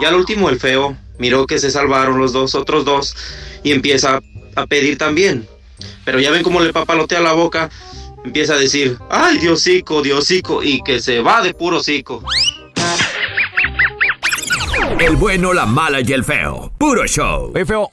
Y 0.00 0.04
al 0.04 0.14
último 0.14 0.48
el 0.48 0.58
feo 0.58 0.96
miró 1.18 1.46
que 1.46 1.58
se 1.58 1.70
salvaron 1.70 2.18
los 2.18 2.32
dos 2.32 2.54
otros 2.54 2.84
dos 2.84 3.16
y 3.62 3.72
empieza 3.72 4.20
a 4.56 4.66
pedir 4.66 4.98
también. 4.98 5.46
Pero 6.04 6.20
ya 6.20 6.30
ven 6.30 6.42
cómo 6.42 6.60
le 6.60 6.72
papalotea 6.72 7.20
la 7.20 7.32
boca. 7.32 7.70
Empieza 8.24 8.54
a 8.54 8.58
decir, 8.58 8.98
ay, 9.10 9.38
Diosico, 9.38 10.02
Diosico, 10.02 10.62
y 10.62 10.82
que 10.82 11.00
se 11.00 11.20
va 11.20 11.42
de 11.42 11.52
puro 11.52 11.80
cico. 11.80 12.22
El 14.98 15.16
bueno, 15.16 15.52
la 15.52 15.66
mala 15.66 16.00
y 16.00 16.12
el 16.12 16.24
feo. 16.24 16.72
Puro 16.78 17.06
show. 17.06 17.52
Oye, 17.54 17.66
feo, 17.66 17.90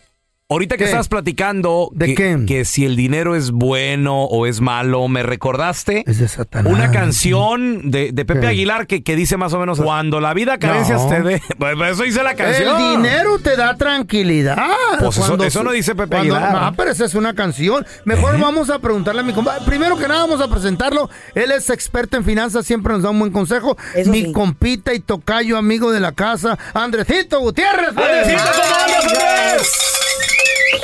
ahorita 0.51 0.77
que 0.77 0.84
¿Qué? 0.86 0.89
estás 0.91 1.08
platicando 1.08 1.89
¿De 1.93 2.08
que, 2.08 2.15
qué? 2.15 2.46
que 2.48 2.65
si 2.65 2.86
el 2.86 2.96
dinero 2.96 3.36
es 3.36 3.51
bueno 3.51 4.24
o 4.25 4.46
es 4.46 4.62
malo, 4.62 5.08
me 5.08 5.24
recordaste 5.24 6.03
Es 6.08 6.20
de 6.20 6.27
Satanás. 6.27 6.72
una 6.72 6.91
canción 6.91 7.89
de, 7.91 8.12
de 8.12 8.25
Pepe 8.25 8.41
¿Qué? 8.41 8.48
Aguilar 8.48 8.88
que, 8.88 9.03
que 9.03 9.15
dice 9.15 9.38
más 9.38 9.53
o 9.53 9.60
menos 9.60 9.79
cuando 9.79 10.20
la 10.20 10.34
vida 10.34 10.58
carencias 10.60 11.01
No. 11.03 11.10
te 11.10 11.22
dé. 11.22 11.41
Pues 11.58 11.75
eso 11.93 12.03
dice 12.03 12.24
la 12.24 12.36
canción. 12.36 12.79
El 12.81 12.98
dinero 12.98 13.39
te 13.39 13.55
da 13.55 13.75
tranquilidad. 13.77 14.58
Pues 15.00 15.17
eso- 15.17 15.27
Cuando 15.27 15.43
eso 15.46 15.63
no 15.63 15.72
dice 15.72 15.96
Pepe 15.96 16.15
cuando- 16.15 16.36
Aguilar. 16.36 16.55
Ah, 16.55 16.74
pero 16.75 16.91
esa 16.91 17.05
es 17.05 17.15
una 17.15 17.34
canción. 17.34 17.86
Mejor 18.05 18.39
vamos 18.39 18.70
a 18.70 18.79
preguntarle 18.79 19.22
a 19.22 19.24
mi 19.24 19.34
compa. 19.34 19.58
Primero 19.65 19.98
que 19.98 20.08
nada, 20.08 20.22
vamos 20.22 20.41
a 20.41 20.50
presentarlo. 20.50 21.10
Él 21.36 21.51
es 21.51 21.70
experto 21.70 22.17
en 22.17 22.24
finanzas, 22.25 22.65
siempre 22.65 22.93
nos 22.93 23.03
da 23.03 23.10
un 23.10 23.20
buen 23.20 23.31
consejo. 23.31 23.77
Eso 23.96 24.12
mi 24.12 24.25
sí. 24.25 24.31
compita 24.31 24.93
y 24.93 25.00
tocayo, 25.00 25.58
amigo 25.58 25.91
de 25.91 26.00
la 26.00 26.12
casa, 26.12 26.58
Andresito 26.74 27.39
Gutiérrez. 27.39 27.89
Andresito, 27.89 28.41
¿cómo 28.43 28.75
andas, 28.75 29.03
Andrés? 29.05 30.00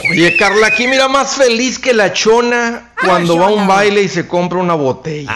Oye, 0.09 0.35
Carla, 0.37 0.67
aquí 0.67 0.87
mira 0.87 1.07
más 1.07 1.35
feliz 1.35 1.79
que 1.79 1.93
la 1.93 2.13
chona 2.13 2.91
cuando 3.03 3.37
va 3.37 3.47
a 3.47 3.49
un 3.49 3.67
baile 3.67 4.01
y 4.03 4.07
se 4.07 4.27
compra 4.27 4.59
una 4.59 4.73
botella. 4.73 5.31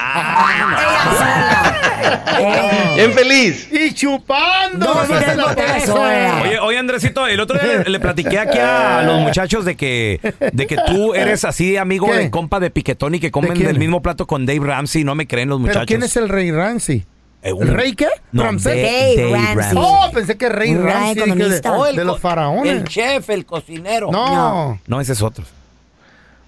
Bien 2.95 3.13
feliz. 3.15 3.67
Y 3.71 3.93
chupando. 3.93 4.93
De 5.05 5.85
soda. 5.85 6.41
Oye, 6.43 6.59
oye, 6.59 6.77
Andresito, 6.77 7.27
el 7.27 7.39
otro 7.39 7.59
día 7.59 7.83
le, 7.83 7.89
le 7.89 7.99
platiqué 7.99 8.39
aquí 8.39 8.57
a 8.57 9.01
los 9.05 9.19
muchachos 9.21 9.65
de 9.65 9.75
que, 9.75 10.19
de 10.51 10.67
que 10.67 10.77
tú 10.87 11.13
eres 11.13 11.43
así 11.45 11.77
amigo 11.77 12.07
¿Qué? 12.07 12.13
de 12.13 12.31
compa 12.31 12.59
de 12.59 12.69
piquetón 12.71 13.15
y 13.15 13.19
que 13.19 13.31
comen 13.31 13.53
del 13.53 13.79
mismo 13.79 14.01
plato 14.01 14.27
con 14.27 14.45
Dave 14.45 14.65
Ramsey. 14.65 15.03
No 15.03 15.15
me 15.15 15.27
creen 15.27 15.49
los 15.49 15.59
muchachos. 15.59 15.81
¿Pero 15.81 15.87
quién 15.87 16.03
es 16.03 16.15
el 16.17 16.29
rey 16.29 16.51
Ramsey? 16.51 17.05
Eh, 17.43 17.53
un- 17.53 17.63
¿El 17.67 17.73
rey 17.73 17.93
qué? 17.93 18.07
No, 18.31 18.43
¿Ramsés? 18.43 19.15
Dave 19.17 19.53
Ramsey. 19.55 19.77
Oh, 19.81 20.09
pensé 20.13 20.37
que 20.37 20.47
rey 20.49 20.75
Un 20.75 20.83
Ramsey 20.83 21.15
de, 21.15 21.61
oh, 21.69 21.85
de 21.85 22.05
los 22.05 22.19
faraones. 22.19 22.71
El 22.71 22.83
chef, 22.87 23.29
el 23.31 23.45
cocinero. 23.45 24.11
no. 24.11 24.79
No, 24.87 25.01
ese 25.01 25.13
es 25.13 25.21
otro. 25.21 25.43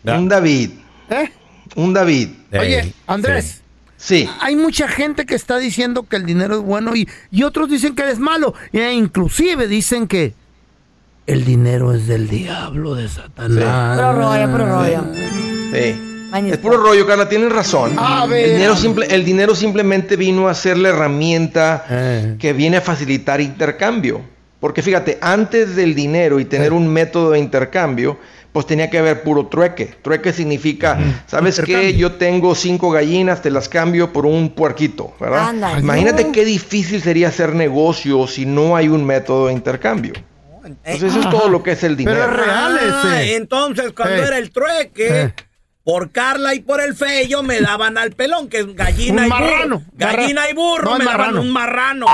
Un 0.06 0.28
David. 0.30 0.72
¿Eh? 1.10 1.32
Un 1.76 1.94
David. 1.94 2.30
Oye, 2.60 2.94
Andrés. 3.08 3.62
Sí. 3.98 4.30
Hay 4.42 4.56
mucha 4.58 4.88
gente 4.90 5.26
que 5.26 5.34
está 5.34 5.58
diciendo 5.58 6.04
que 6.04 6.18
el 6.18 6.26
dinero 6.26 6.56
es 6.56 6.62
bueno 6.62 6.94
y, 6.94 7.08
y 7.32 7.44
otros 7.44 7.70
dicen 7.70 7.96
que 7.96 8.10
es 8.10 8.20
malo. 8.20 8.54
E 8.74 8.92
inclusive 8.92 9.66
dicen 9.68 10.08
que 10.08 10.34
el 11.26 11.46
dinero 11.46 11.94
es 11.94 12.06
del 12.06 12.28
diablo, 12.28 12.96
de 12.96 13.08
Satanás. 13.08 13.98
Puro 13.98 14.14
rollo, 14.14 14.52
puro 14.52 14.66
rollo. 14.68 15.04
Sí. 15.74 15.96
Mañito. 15.96 16.13
Es 16.34 16.58
puro 16.58 16.78
rollo, 16.78 17.06
Carla, 17.06 17.30
tienes 17.30 17.52
razón. 17.52 17.94
A 17.98 18.26
ver. 18.26 18.46
El 18.46 18.52
dinero, 18.54 18.76
simple, 18.76 19.06
el 19.10 19.24
dinero 19.24 19.56
simplemente 19.56 20.16
vino 20.16 20.48
a 20.48 20.54
ser 20.56 20.78
la 20.78 20.90
herramienta 20.90 21.86
Eh. 21.90 22.36
que 22.40 22.54
viene 22.54 22.78
a 22.78 22.82
facilitar 22.82 23.40
intercambio. 23.42 24.22
Porque 24.60 24.82
fíjate, 24.82 25.18
antes 25.22 25.76
del 25.76 25.94
dinero 25.94 26.40
y 26.40 26.46
tener 26.46 26.72
un 26.74 26.88
método 26.88 27.32
de 27.32 27.40
intercambio, 27.40 28.18
pues 28.54 28.66
tenía 28.66 28.90
que 28.90 28.98
haber 28.98 29.22
puro 29.24 29.48
trueque. 29.48 29.94
Trueque 30.02 30.32
significa, 30.32 30.98
¿sabes 31.28 31.60
qué? 31.66 31.96
Yo 31.96 32.14
tengo 32.14 32.56
cinco 32.56 32.90
gallinas, 32.92 33.42
te 33.42 33.50
las 33.52 33.68
cambio 33.68 34.14
por 34.14 34.26
un 34.26 34.50
puerquito, 34.52 35.14
¿verdad? 35.20 35.54
Imagínate 35.80 36.32
qué 36.32 36.46
difícil 36.46 37.02
sería 37.02 37.28
hacer 37.28 37.54
negocio 37.54 38.26
si 38.28 38.46
no 38.46 38.76
hay 38.76 38.88
un 38.88 39.04
método 39.06 39.48
de 39.48 39.54
intercambio. 39.54 40.14
Entonces 40.66 41.04
eso 41.12 41.20
es 41.20 41.30
todo 41.30 41.50
lo 41.50 41.62
que 41.62 41.72
es 41.72 41.84
el 41.84 41.98
dinero. 41.98 42.24
Ah, 42.26 43.22
entonces, 43.22 43.92
cuando 43.92 44.16
Eh. 44.24 44.28
era 44.28 44.38
el 44.38 44.50
trueque, 44.52 45.22
Eh. 45.24 45.34
Por 45.84 46.12
Carla 46.12 46.54
y 46.56 46.62
por 46.62 46.80
el 46.82 46.96
Feyo 46.96 47.44
me 47.44 47.60
daban 47.60 47.98
al 47.98 48.12
pelón, 48.12 48.48
que 48.48 48.60
es 48.60 48.76
gallina 48.76 49.22
Un 49.22 49.26
y 49.26 49.30
marrano. 49.30 49.80
burro. 49.80 49.92
Gallina 49.94 50.50
y 50.50 50.54
burro 50.54 50.92
No, 50.92 50.98
me 50.98 51.06
daban 51.06 51.38
un 51.38 51.52
marrano. 51.52 52.06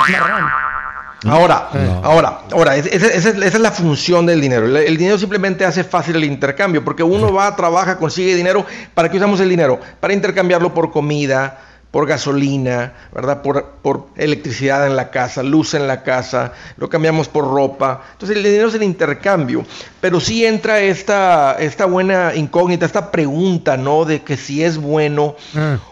Ahora, 1.28 1.70
ahora, 2.02 2.40
ahora, 2.52 2.78
es- 2.78 2.86
esa, 2.86 3.08
esa 3.08 3.30
es, 3.30 3.36
esa 3.36 3.46
es 3.58 3.60
la 3.60 3.72
función 3.72 4.26
del 4.26 4.40
dinero. 4.40 4.66
El, 4.66 4.78
el 4.78 4.98
dinero 4.98 5.18
simplemente 5.18 5.66
hace 5.66 5.84
fácil 5.84 6.16
el 6.16 6.24
intercambio, 6.24 6.84
porque 6.86 7.04
uno 7.04 7.34
va, 7.34 7.54
trabaja, 7.58 7.98
consigue 7.98 8.36
dinero. 8.36 8.66
¿Para 8.94 9.10
qué 9.12 9.18
usamos 9.18 9.40
el 9.42 9.50
dinero? 9.50 9.80
Para 10.00 10.14
intercambiarlo 10.14 10.74
por 10.74 10.92
comida, 10.92 11.60
por 11.91 12.08
gasolina, 12.08 12.93
¿verdad? 13.12 13.41
Por, 13.41 13.65
por 13.81 14.08
electricidad 14.15 14.86
en 14.86 14.96
la 14.96 15.10
casa, 15.10 15.41
luz 15.41 15.74
en 15.74 15.88
la 15.88 16.03
casa, 16.03 16.53
lo 16.77 16.89
cambiamos 16.89 17.27
por 17.27 17.46
ropa. 17.46 18.03
Entonces 18.13 18.38
el 18.38 18.43
dinero 18.43 18.67
es 18.67 18.75
el 18.75 18.84
intercambio. 18.84 19.65
Pero 20.00 20.19
sí 20.19 20.46
entra 20.46 20.79
esta, 20.79 21.58
esta 21.60 21.86
buena 21.86 22.36
incógnita, 22.36 22.86
esta 22.86 23.12
pregunta, 23.12 23.75
¿no? 23.77 24.05
De 24.05 24.22
que 24.22 24.38
si 24.38 24.63
es 24.63 24.77
bueno 24.77 25.36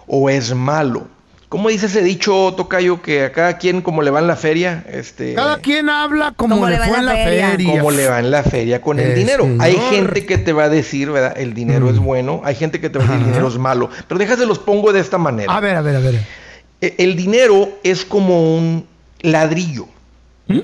o 0.06 0.30
es 0.30 0.54
malo. 0.54 1.08
¿Cómo 1.50 1.70
dice 1.70 1.86
ese 1.86 2.04
dicho, 2.04 2.54
Tocayo, 2.58 3.02
que 3.02 3.24
a 3.24 3.32
cada 3.32 3.58
quien 3.58 3.82
como 3.82 4.02
le 4.02 4.12
va 4.12 4.20
en 4.20 4.28
la 4.28 4.36
feria? 4.36 4.84
Este, 4.92 5.34
Cada 5.34 5.60
quien 5.60 5.90
habla 5.90 6.34
como 6.36 6.56
¿Cómo 6.56 6.68
le 6.68 6.78
fue 6.78 6.98
en 6.98 7.06
la 7.06 7.14
feria. 7.14 7.58
cómo 7.66 7.92
le 7.92 8.08
va 8.10 8.20
en 8.20 8.32
la 8.32 8.44
feria 8.44 8.82
con 8.82 9.00
el 9.00 9.12
Eh, 9.12 9.16
dinero. 9.16 9.44
señor. 9.46 9.62
Hay 9.64 9.78
gente 9.90 10.26
que 10.26 10.38
te 10.38 10.52
va 10.52 10.66
a 10.66 10.70
decir, 10.70 11.10
¿verdad? 11.10 11.38
El 11.38 11.54
dinero 11.54 11.90
es 11.90 12.00
bueno. 12.00 12.42
Hay 12.44 12.56
gente 12.56 12.82
que 12.82 12.90
te 12.90 13.00
va 13.00 13.06
a 13.06 13.08
decir 13.08 13.22
el 13.22 13.26
dinero 13.32 13.48
es 13.48 13.58
malo. 13.58 13.90
Pero 14.10 14.20
déjase 14.20 14.46
los 14.46 14.60
pongo 14.60 14.92
de 14.92 15.00
esta 15.00 15.18
manera. 15.18 15.56
A 15.56 15.62
ver, 15.62 15.78
a 15.78 15.82
ver, 15.82 15.96
a 15.96 16.00
ver. 16.00 16.20
E- 16.82 16.96
El 16.98 17.16
dinero 17.16 17.70
es 17.82 18.04
como 18.04 18.56
un 18.58 18.86
ladrillo. 19.22 19.88
Está 20.50 20.64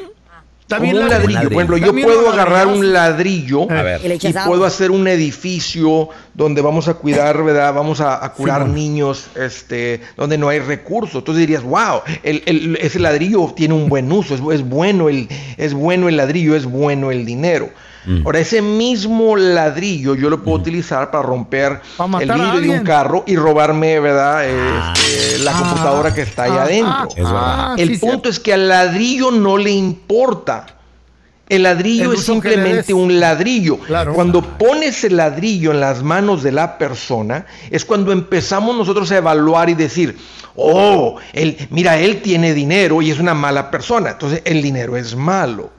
Como 0.69 0.81
bien 0.91 0.97
un 1.03 1.09
ladrillo. 1.09 1.33
ladrillo. 1.39 1.49
Por 1.49 1.53
ejemplo, 1.77 1.77
yo 1.77 1.93
puedo 2.05 2.29
agarrar 2.31 2.67
un 2.67 2.93
ladrillo 2.93 3.69
A 3.71 3.81
ver. 3.83 4.01
Y 4.29 4.33
puedo 4.47 4.65
hacer 4.65 4.91
un 4.91 5.07
edificio 5.07 6.09
donde 6.33 6.61
vamos 6.61 6.87
a 6.87 6.93
cuidar, 6.95 7.43
¿verdad? 7.43 7.73
Vamos 7.73 8.01
a, 8.01 8.23
a 8.23 8.33
curar 8.33 8.67
niños, 8.67 9.25
este, 9.35 10.01
donde 10.17 10.37
no 10.37 10.49
hay 10.49 10.59
recursos. 10.59 11.15
Entonces 11.15 11.41
dirías, 11.41 11.63
wow, 11.63 12.01
el, 12.23 12.43
el- 12.45 12.77
ese 12.81 12.99
ladrillo 12.99 13.53
tiene 13.55 13.73
un 13.73 13.89
buen 13.89 14.11
uso, 14.11 14.33
es, 14.35 14.41
es 14.59 14.67
bueno 14.67 15.09
el, 15.09 15.27
es 15.57 15.73
bueno 15.73 16.07
el 16.09 16.17
ladrillo, 16.17 16.55
es 16.55 16.65
bueno 16.65 17.11
el 17.11 17.25
dinero. 17.25 17.69
Ahora, 18.25 18.39
ese 18.39 18.61
mismo 18.61 19.35
ladrillo 19.35 20.15
yo 20.15 20.29
lo 20.29 20.43
puedo 20.43 20.57
utilizar 20.57 21.11
para 21.11 21.23
romper 21.23 21.81
el 22.19 22.31
vidrio 22.31 22.59
de 22.59 22.69
un 22.69 22.83
carro 22.83 23.23
y 23.25 23.35
robarme, 23.35 23.99
¿verdad? 23.99 24.45
Este, 24.45 25.39
la 25.39 25.53
computadora 25.53 26.13
que 26.13 26.21
está 26.21 26.43
ahí 26.43 26.51
ah, 26.53 26.63
adentro. 26.63 27.09
Es 27.15 27.25
ah, 27.27 27.75
el 27.77 27.89
sí, 27.89 27.97
punto 27.97 28.29
es 28.29 28.39
que 28.39 28.53
al 28.53 28.67
ladrillo 28.67 29.31
no 29.31 29.57
le 29.57 29.71
importa. 29.71 30.65
El 31.49 31.63
ladrillo 31.63 32.11
El 32.11 32.17
es 32.17 32.23
simplemente 32.23 32.93
un 32.93 33.19
ladrillo. 33.19 33.77
Claro. 33.79 34.13
Cuando 34.13 34.41
pones 34.41 35.03
el 35.03 35.17
ladrillo 35.17 35.71
en 35.71 35.79
las 35.79 36.01
manos 36.01 36.41
de 36.41 36.51
la 36.51 36.77
persona, 36.77 37.45
es 37.69 37.83
cuando 37.85 38.11
empezamos 38.11 38.75
nosotros 38.75 39.11
a 39.11 39.17
evaluar 39.17 39.69
y 39.69 39.73
decir, 39.73 40.15
oh, 40.55 41.17
él, 41.33 41.57
mira, 41.69 41.99
él 41.99 42.21
tiene 42.21 42.53
dinero 42.53 43.01
y 43.01 43.11
es 43.11 43.19
una 43.19 43.33
mala 43.33 43.71
persona. 43.71 44.11
Entonces 44.11 44.41
el 44.45 44.61
dinero 44.61 44.97
es 44.97 45.15
malo. 45.15 45.71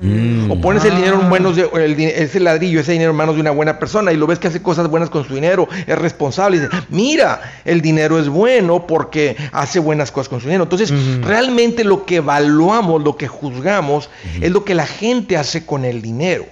O 0.48 0.60
pones 0.60 0.84
el 0.84 0.96
dinero 0.96 1.20
en 1.20 1.28
manos 1.28 1.56
de, 1.56 1.68
el 1.74 2.00
ese 2.00 2.40
ladrillo, 2.40 2.80
ese 2.80 2.92
dinero 2.92 3.10
en 3.12 3.16
manos 3.16 3.34
de 3.36 3.40
una 3.40 3.50
buena 3.50 3.78
persona 3.78 4.12
y 4.12 4.16
lo 4.16 4.26
ves 4.26 4.38
que 4.38 4.48
hace 4.48 4.62
cosas 4.62 4.88
buenas 4.88 5.10
con 5.10 5.26
su 5.26 5.34
dinero, 5.34 5.68
es 5.86 5.98
responsable. 5.98 6.56
Y 6.56 6.60
dices, 6.60 6.78
mira, 6.88 7.40
el 7.64 7.80
dinero 7.80 8.18
es 8.18 8.28
bueno 8.28 8.86
porque 8.86 9.36
hace 9.52 9.78
buenas 9.78 10.10
cosas 10.10 10.28
con 10.28 10.40
su 10.40 10.46
dinero. 10.46 10.64
Entonces, 10.64 10.92
realmente 11.22 11.84
lo 11.84 12.04
que 12.04 12.16
evaluamos, 12.16 13.02
lo 13.02 13.16
que 13.16 13.28
juzgamos, 13.28 14.10
es 14.40 14.50
lo 14.50 14.64
que 14.64 14.74
la 14.74 14.86
gente 14.86 15.36
hace 15.36 15.53
con 15.62 15.84
el 15.84 16.02
dinero. 16.02 16.46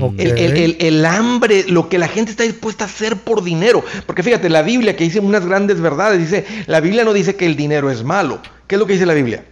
Ok. 0.00 0.14
El, 0.18 0.38
el- 0.38 0.56
el- 0.56 0.76
el 0.80 1.04
hambre, 1.06 1.64
lo 1.68 1.88
que 1.90 1.98
la 1.98 2.08
gente 2.08 2.30
está 2.30 2.42
dispuesta 2.44 2.84
a 2.84 2.86
hacer 2.86 3.16
por 3.16 3.42
dinero. 3.44 3.84
Porque 4.06 4.22
fíjate, 4.22 4.48
la 4.48 4.62
Biblia 4.62 4.96
que 4.96 5.04
dice 5.04 5.20
unas 5.20 5.44
grandes 5.44 5.80
verdades, 5.80 6.18
dice, 6.18 6.46
la 6.66 6.80
Biblia 6.80 7.04
no 7.04 7.12
dice 7.12 7.36
que 7.36 7.44
el 7.46 7.54
dinero 7.56 7.90
es 7.90 8.02
malo. 8.02 8.40
¿Qué 8.66 8.76
es 8.76 8.78
lo 8.78 8.86
que 8.86 8.94
dice 8.94 9.04
la 9.04 9.12
Biblia? 9.14 9.44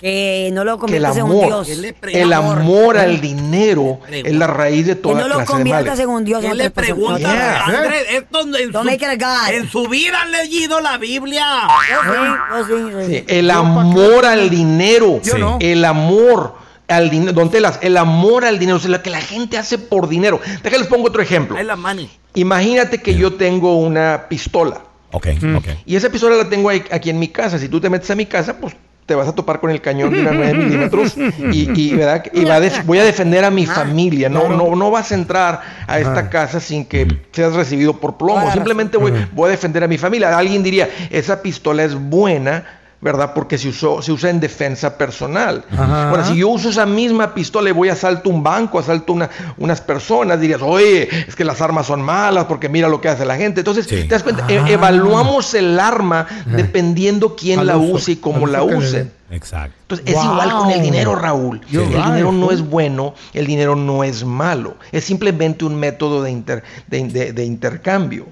Que 0.00 0.50
no 0.52 0.64
lo 0.64 0.76
conviertas 0.78 1.16
en 1.16 1.22
un 1.24 1.30
amor, 1.44 1.64
dios. 1.66 1.78
el 2.12 2.32
amor 2.32 2.98
al 2.98 3.20
dinero 3.20 4.00
es 4.10 4.34
la 4.34 4.46
raíz 4.46 4.86
de 4.86 4.96
Que 4.96 5.00
toda 5.02 5.14
no 5.20 5.28
lo 5.28 5.34
clase 5.36 5.40
de 5.40 5.46
conviertas 5.46 5.84
males. 5.86 6.00
en 6.00 6.08
un 6.08 6.24
dios. 6.24 6.40
¿Qué 6.42 6.48
no 6.48 6.54
le 6.54 6.70
pregunta? 6.70 7.18
no 7.18 7.34
Yeah. 7.34 7.64
Andrés, 7.64 8.06
esto 8.10 8.40
en 8.42 9.70
su, 9.70 9.84
en 9.84 9.90
vida 9.90 10.20
han 10.22 10.32
leído 10.32 10.80
la 10.80 10.98
Biblia. 10.98 11.46
Oh, 11.68 12.64
sí, 12.66 12.72
oh, 12.72 12.90
sí, 13.00 13.06
sí. 13.06 13.14
Sí, 13.18 13.24
el 13.28 13.50
amor 13.50 14.26
al 14.26 14.50
dinero. 14.50 15.20
No. 15.38 15.58
El 15.60 15.84
amor 15.84 16.63
al 16.96 17.10
dinero. 17.10 17.32
Don 17.32 17.50
Telas, 17.50 17.78
el 17.82 17.96
amor 17.96 18.44
al 18.44 18.58
dinero. 18.58 18.76
O 18.76 18.80
sea, 18.80 18.90
lo 18.90 19.02
que 19.02 19.10
la 19.10 19.20
gente 19.20 19.58
hace 19.58 19.78
por 19.78 20.08
dinero. 20.08 20.40
Déjales 20.62 20.86
pongo 20.86 21.08
otro 21.08 21.22
ejemplo. 21.22 21.58
Es 21.58 21.66
la 21.66 21.76
money. 21.76 22.10
Imagínate 22.34 22.98
que 23.00 23.14
yo 23.14 23.34
tengo 23.34 23.76
una 23.78 24.26
pistola. 24.28 24.80
Ok, 25.12 25.28
ok. 25.56 25.66
Y 25.86 25.94
esa 25.96 26.10
pistola 26.10 26.36
la 26.36 26.48
tengo 26.48 26.68
ahí- 26.68 26.84
aquí 26.90 27.10
en 27.10 27.18
mi 27.18 27.28
casa. 27.28 27.58
Si 27.58 27.68
tú 27.68 27.80
te 27.80 27.88
metes 27.88 28.10
a 28.10 28.16
mi 28.16 28.26
casa, 28.26 28.56
pues 28.60 28.74
te 29.06 29.14
vas 29.14 29.28
a 29.28 29.34
topar 29.34 29.60
con 29.60 29.70
el 29.70 29.80
cañón 29.82 30.10
de 30.12 30.20
una 30.22 30.32
9 30.32 30.54
milímetros 30.64 31.14
y, 31.52 31.70
y, 31.78 31.94
¿verdad? 31.94 32.24
y 32.32 32.44
va 32.44 32.56
a 32.56 32.82
voy 32.84 32.98
a 32.98 33.04
defender 33.04 33.44
a 33.44 33.50
mi 33.50 33.66
familia. 33.66 34.28
No, 34.30 34.48
no, 34.48 34.74
no 34.74 34.90
vas 34.90 35.12
a 35.12 35.14
entrar 35.14 35.60
a 35.86 35.98
esta 36.00 36.30
casa 36.30 36.58
sin 36.58 36.86
que 36.86 37.06
seas 37.30 37.52
recibido 37.52 38.00
por 38.00 38.16
plomo. 38.16 38.50
Simplemente 38.52 38.96
voy, 38.96 39.12
voy 39.32 39.48
a 39.48 39.50
defender 39.52 39.84
a 39.84 39.88
mi 39.88 39.98
familia. 39.98 40.36
Alguien 40.36 40.62
diría, 40.62 40.88
esa 41.10 41.42
pistola 41.42 41.84
es 41.84 41.94
buena. 41.94 42.64
¿Verdad? 43.04 43.32
Porque 43.34 43.58
se, 43.58 43.68
usó, 43.68 44.00
se 44.00 44.10
usa 44.12 44.30
en 44.30 44.40
defensa 44.40 44.96
personal. 44.96 45.62
Ajá. 45.70 46.08
Ahora, 46.08 46.24
si 46.24 46.36
yo 46.36 46.48
uso 46.48 46.70
esa 46.70 46.86
misma 46.86 47.34
pistola 47.34 47.68
y 47.68 47.72
voy 47.72 47.90
a 47.90 47.92
asalto 47.92 48.30
un 48.30 48.42
banco, 48.42 48.78
asalto 48.78 49.12
una, 49.12 49.28
unas 49.58 49.82
personas, 49.82 50.40
dirías, 50.40 50.62
oye, 50.62 51.10
es 51.28 51.36
que 51.36 51.44
las 51.44 51.60
armas 51.60 51.86
son 51.86 52.00
malas 52.00 52.46
porque 52.46 52.70
mira 52.70 52.88
lo 52.88 53.02
que 53.02 53.10
hace 53.10 53.26
la 53.26 53.36
gente. 53.36 53.60
Entonces, 53.60 53.86
te 53.86 54.04
das 54.08 54.22
cuenta, 54.22 54.46
E- 54.48 54.72
evaluamos 54.72 55.52
el 55.52 55.78
arma 55.78 56.26
dependiendo 56.46 57.36
quién 57.36 57.60
Al 57.60 57.66
la 57.66 57.76
uso, 57.76 57.94
use 57.96 58.12
y 58.12 58.16
cómo 58.16 58.46
la 58.46 58.62
use. 58.62 59.10
Exacto. 59.30 59.76
Entonces, 59.82 60.06
es 60.06 60.24
igual 60.24 60.50
con 60.52 60.70
el 60.70 60.80
dinero, 60.80 61.14
Raúl. 61.14 61.60
El 61.70 61.88
dinero 61.90 62.32
no 62.32 62.50
es 62.52 62.62
bueno, 62.62 63.14
el 63.34 63.46
dinero 63.46 63.76
no 63.76 64.02
es 64.02 64.24
malo. 64.24 64.76
Es 64.92 65.04
simplemente 65.04 65.66
un 65.66 65.74
método 65.76 66.22
de, 66.22 66.30
inter- 66.30 66.62
de- 66.86 67.06
de- 67.08 67.32
de 67.34 67.44
intercambio. 67.44 68.26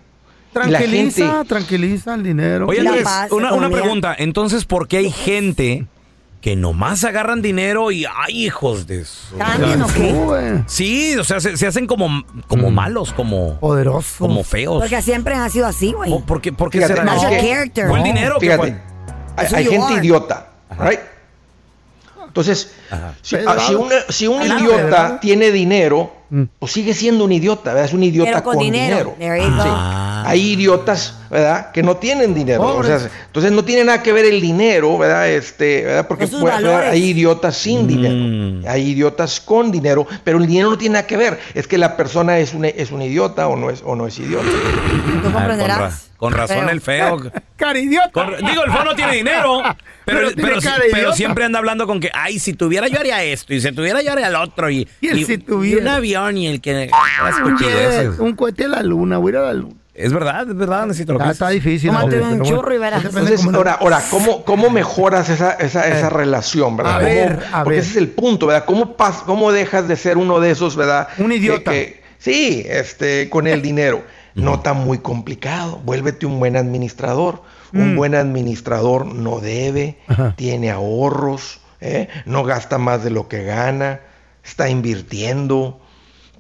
Y 0.55 0.59
la 0.71 0.79
Tranquiliza, 0.79 1.27
gente- 1.33 1.49
tranquiliza 1.49 2.15
el 2.15 2.23
dinero. 2.23 2.67
Oye, 2.69 2.81
Andrés, 2.81 3.07
una, 3.31 3.71
pregunta. 3.71 4.15
Entonces, 4.19 4.65
¿por 4.67 4.87
qué 4.87 4.99
hay 4.99 5.11
gente 5.11 5.87
que 6.43 6.57
nomás 6.57 7.05
agarran 7.05 7.41
dinero 7.41 7.91
y 7.93 8.05
ay, 8.05 8.47
hijos 8.47 8.87
de 8.87 9.05
su... 9.05 9.37
¿Cambien 9.39 9.81
o 9.81 9.87
qué? 9.87 10.63
Sí, 10.67 11.17
o 11.17 11.25
sea, 11.25 11.41
se, 11.41 11.57
se 11.57 11.67
hacen 11.69 11.87
como, 11.87 12.25
como 12.49 12.71
malos, 12.71 13.13
como, 13.13 13.59
Poderoso. 13.61 14.19
como 14.19 14.43
feos. 14.45 14.81
Porque 14.83 15.01
siempre 15.03 15.35
han 15.37 15.49
sido 15.51 15.67
así, 15.67 15.93
güey. 15.93 16.13
¿O 16.13 16.21
¿Por 16.21 16.41
qué, 16.43 16.53
por 16.53 16.69
qué 16.69 16.79
Fíjate, 16.79 16.95
será? 17.01 17.15
que-. 17.73 17.87
¿Fue 17.87 17.99
el 17.99 18.05
dinero 18.05 18.39
Fíjate, 18.41 18.77
hay, 19.37 19.65
gente 19.65 19.87
are. 19.87 19.97
idiota, 20.05 20.51
right? 20.79 21.01
Entonces, 22.27 22.73
si, 23.23 23.37
Pedrada. 23.37 23.61
ah, 23.63 23.67
si 23.69 23.75
una- 23.75 24.03
si 24.09 24.27
un 24.27 24.43
idiota 24.43 25.21
tiene 25.21 25.51
dinero, 25.53 26.13
pues 26.59 26.73
sigue 26.73 26.95
siendo 26.95 27.25
un 27.25 27.33
idiota, 27.33 27.71
¿verdad? 27.75 27.85
Es 27.89 27.93
un 27.93 28.03
idiota 28.03 28.31
Pero 28.31 28.43
con 28.43 28.55
con 28.55 28.65
dinero. 28.65 29.15
dinero. 29.19 29.43
Sí. 29.45 29.51
Ah. 29.69 30.25
Hay 30.27 30.53
idiotas, 30.53 31.19
¿verdad? 31.31 31.73
Que 31.73 31.83
no 31.83 31.97
tienen 31.97 32.33
dinero. 32.33 32.63
O 32.63 32.83
sea, 32.85 32.97
Pobres. 32.99 33.13
entonces 33.27 33.53
no 33.53 33.65
tiene 33.65 33.85
nada 33.85 34.03
que 34.03 34.13
ver 34.13 34.25
el 34.25 34.41
dinero, 34.41 34.97
¿verdad? 34.97 35.29
Este, 35.29 35.83
¿verdad? 35.85 36.07
Porque 36.09 36.27
puede- 36.29 36.53
hay 36.89 37.05
idiotas 37.11 37.57
sin 37.57 37.85
Mm. 37.85 37.87
dinero. 37.89 38.71
Hay 38.71 38.91
idiotas 38.91 39.41
con 39.41 39.71
dinero, 39.73 40.07
pero 40.25 40.39
el 40.39 40.47
dinero 40.47 40.71
no 40.71 40.79
tiene 40.79 40.95
nada 40.95 41.07
que 41.07 41.17
ver. 41.17 41.39
Es 41.55 41.67
que 41.67 41.77
la 41.77 41.97
persona 41.97 42.39
es 42.39 42.55
un, 42.55 42.65
es 42.65 42.91
un 42.93 43.03
idiota 43.03 43.49
o 43.49 43.57
no 43.57 43.69
es, 43.71 43.83
o 43.85 43.95
no 43.97 44.07
es 44.07 44.19
idiota. 44.19 44.45
Tú 44.47 44.49
Ah, 44.55 45.21
con, 45.23 45.33
comprenderás. 45.33 45.79
ra- 45.79 45.93
con 46.17 46.33
razón 46.33 46.59
Feo. 46.61 46.69
el 46.71 46.81
feo. 46.81 47.33
Caridiota. 47.57 48.11
Con- 48.13 48.37
digo, 48.37 48.65
el 48.65 48.73
feo 48.73 48.85
no 48.85 48.95
tiene 48.95 49.13
dinero. 49.17 49.63
Pero, 50.05 50.31
Pero 50.35 50.61
cara 50.61 50.85
idiota. 50.87 51.15
siempre 51.17 51.45
anda 51.45 51.61
hablando 51.61 51.87
con 51.87 52.01
que, 52.01 52.11
ay, 52.13 52.41
si 52.41 52.55
tuviera 52.55 52.89
yo 52.89 52.99
haría 52.99 53.23
esto, 53.23 53.55
y 53.55 53.61
si 53.61 53.71
tuviera 53.71 54.03
yo 54.03 54.11
haría 54.13 54.27
el 54.27 54.35
otro, 54.35 54.69
y, 54.69 54.89
Y 55.01 55.25
si 55.25 55.35
y 55.35 55.39
tuviera. 55.39 55.81
un 55.81 55.87
avión 55.89 56.22
y 56.31 56.47
el 56.47 56.61
que... 56.61 56.89
Un, 58.19 58.27
un 58.29 58.37
cohete 58.37 58.65
a 58.65 58.69
la 58.69 58.83
luna, 58.83 59.19
voy 59.19 59.31
a 59.31 59.35
ir 59.35 59.37
a 59.39 59.43
la 59.47 59.53
luna. 59.55 59.75
Es 59.95 60.11
verdad, 60.13 60.49
es 60.49 60.57
verdad, 60.57 60.87
necesito 60.87 61.13
lo 61.13 61.19
que 61.19 61.27
Ah, 61.27 61.31
está 61.33 61.51
difícil. 61.51 61.91
Tómate 61.91 62.17
Andrés, 62.17 62.33
un 62.33 62.43
churro 62.43 62.75
y 62.75 62.79
verás. 62.79 63.05
Entonces, 63.05 63.45
cómo- 63.45 63.59
ahora, 63.59 63.73
ahora 63.75 64.03
¿cómo, 64.11 64.43
¿cómo 64.43 64.71
mejoras 64.71 65.29
esa, 65.29 65.53
esa, 65.53 65.87
esa 65.87 66.09
relación, 66.09 66.79
verdad? 66.79 66.95
A 66.97 66.99
¿Cómo- 67.01 67.09
ver, 67.11 67.45
a 67.53 67.63
porque 67.65 67.77
ver. 67.77 67.79
ese 67.81 67.91
es 67.91 67.97
el 67.99 68.09
punto, 68.09 68.47
¿verdad? 68.47 68.65
¿Cómo, 68.65 68.97
pas- 68.97 69.23
¿Cómo 69.27 69.53
dejas 69.53 69.89
de 69.89 69.97
ser 69.97 70.17
uno 70.17 70.41
de 70.41 70.51
esos, 70.53 70.77
verdad? 70.77 71.09
Un 71.19 71.31
idiota. 71.33 71.71
Que- 71.73 71.87
que- 71.87 72.03
sí, 72.19 72.65
este, 72.67 73.29
con 73.29 73.47
el 73.47 73.61
dinero. 73.61 74.03
No 74.35 74.61
tan 74.61 74.79
muy 74.79 74.97
complicado. 74.99 75.79
Vuélvete 75.85 76.25
un 76.25 76.39
buen 76.39 76.57
administrador. 76.57 77.43
Un 77.75 77.93
Mm. 77.93 77.97
buen 77.97 78.15
administrador 78.15 79.05
no 79.05 79.41
debe, 79.41 79.99
Ajá. 80.09 80.33
tiene 80.37 80.71
ahorros, 80.71 81.61
¿eh? 81.83 82.09
no 82.25 82.45
gasta 82.45 82.79
más 82.79 83.05
de 83.05 83.11
lo 83.11 83.29
que 83.29 83.45
gana, 83.45 84.01
está 84.43 84.71
invirtiendo. 84.71 85.82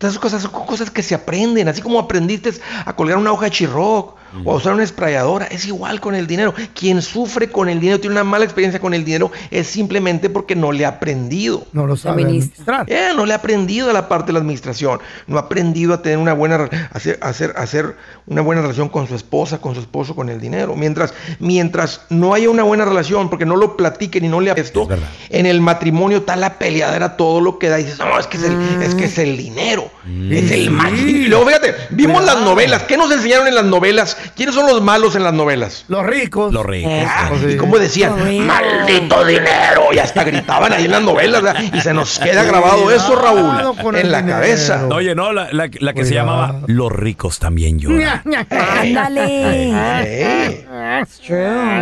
Esas 0.09 0.19
cosas 0.19 0.43
son 0.43 0.51
cosas 0.51 0.91
que 0.91 1.03
se 1.03 1.15
aprenden, 1.15 1.69
así 1.69 1.81
como 1.81 1.99
aprendiste 1.99 2.53
a 2.85 2.93
colgar 2.95 3.19
una 3.19 3.33
hoja 3.33 3.45
de 3.47 3.53
chirroc 3.53 4.17
o 4.45 4.53
a 4.53 4.57
usar 4.57 4.75
una 4.75 4.85
esprayadora, 4.85 5.47
es 5.47 5.67
igual 5.67 6.01
con 6.01 6.15
el 6.15 6.27
dinero. 6.27 6.55
Quien 6.75 7.03
sufre 7.03 7.51
con 7.51 7.69
el 7.69 7.81
dinero, 7.81 8.01
tiene 8.01 8.15
una 8.15 8.25
mala 8.25 8.45
experiencia 8.45 8.81
con 8.81 8.95
el 8.95 9.05
dinero, 9.05 9.31
es 9.51 9.67
simplemente 9.67 10.31
porque 10.31 10.55
no 10.55 10.73
le 10.73 10.85
ha 10.85 10.91
aprendido. 10.91 11.67
No 11.73 11.87
lo 11.87 11.97
sabe 11.97 12.23
administrar. 12.23 12.87
Eh, 12.89 13.11
no 13.17 13.27
le 13.27 13.33
ha 13.33 13.37
aprendido 13.37 13.91
a 13.91 13.93
la 13.93 14.09
parte 14.09 14.29
de 14.29 14.35
la 14.35 14.39
administración, 14.41 15.01
no 15.27 15.37
ha 15.37 15.43
aprendido 15.43 15.95
a 15.95 16.03
tener 16.03 16.19
una 16.19 16.33
buena, 16.33 16.69
hacer, 16.93 17.19
hacer, 17.23 17.53
hacer 17.57 17.97
una 18.27 18.43
buena 18.43 18.63
relación 18.63 18.89
con 18.89 19.09
su 19.09 19.15
esposa, 19.15 19.59
con 19.59 19.75
su 19.75 19.81
esposo, 19.81 20.15
con 20.15 20.29
el 20.29 20.41
dinero. 20.41 20.77
Mientras, 20.77 21.15
mientras 21.39 22.03
no 22.09 22.35
haya 22.35 22.49
una 22.51 22.63
buena 22.63 22.85
relación, 22.85 23.29
porque 23.29 23.47
no 23.47 23.57
lo 23.57 23.77
platiquen 23.77 24.25
y 24.25 24.29
no 24.29 24.41
le 24.41 24.53
esto, 24.57 24.89
en 25.31 25.47
el 25.47 25.61
matrimonio 25.61 26.19
está 26.19 26.37
la 26.37 26.59
peleadera, 26.59 27.17
todo 27.17 27.41
lo 27.41 27.59
que 27.59 27.69
da, 27.69 27.81
y 27.81 27.85
dices, 27.85 27.99
no, 27.99 28.19
es 28.19 28.27
que 28.27 28.37
es 28.37 28.45
el, 28.45 28.83
es, 28.83 28.95
que 28.95 29.05
es 29.05 29.19
el 29.19 29.37
dinero, 29.37 29.91
es 30.31 30.51
el 30.51 30.71
mal. 30.71 30.97
Y 30.99 31.27
luego 31.27 31.47
fíjate, 31.47 31.75
vimos 31.91 32.25
las 32.25 32.41
novelas, 32.41 32.83
¿qué 32.85 32.97
nos 32.97 33.11
enseñaron 33.11 33.47
en 33.47 33.55
las 33.55 33.65
novelas? 33.65 34.17
¿Quiénes 34.37 34.55
son 34.55 34.67
los 34.67 34.83
malos 34.83 35.15
en 35.17 35.25
las 35.25 35.33
novelas? 35.35 35.85
Los 35.89 36.05
ricos. 36.07 36.53
Los 36.53 36.65
ricos. 36.65 36.93
Ah, 37.07 37.31
y 37.49 37.57
como 37.57 37.79
decían, 37.79 38.15
maldito 38.47 39.25
dinero, 39.25 39.85
y 39.93 39.99
hasta 39.99 40.25
gritaban 40.25 40.73
ahí 40.73 40.85
en 40.87 40.91
las 40.93 41.03
novelas, 41.03 41.43
¿verdad? 41.43 41.63
y 41.73 41.81
se 41.81 41.93
nos 41.95 42.19
queda 42.19 42.45
grabado 42.45 42.91
eso, 42.91 43.17
Raúl, 43.17 43.97
en 43.97 44.11
la 44.13 44.25
cabeza. 44.25 44.87
Oye, 44.89 45.15
no, 45.15 45.33
la, 45.33 45.53
la- 45.53 45.71
la 45.81 45.93
que 45.95 46.05
se 46.05 46.15
llamaba 46.15 46.61
Los 46.67 46.93
ricos 46.93 47.39
también 47.39 47.79
lloran. 47.79 48.23
Ándale. 48.51 50.65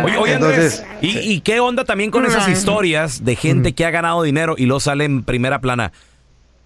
Oye, 0.03 0.17
oye, 0.17 0.35
Andrés, 0.35 0.83
¿y, 1.01 1.17
y 1.19 1.41
qué 1.41 1.59
onda 1.59 1.83
también 1.85 2.11
con 2.11 2.25
esas 2.25 2.47
historias 2.47 3.23
de 3.23 3.35
gente 3.35 3.73
que 3.73 3.85
ha 3.85 3.91
ganado 3.91 4.23
dinero 4.23 4.55
y 4.57 4.65
luego 4.65 4.79
sale 4.79 5.05
en 5.05 5.23
primera 5.23 5.59
plana? 5.59 5.91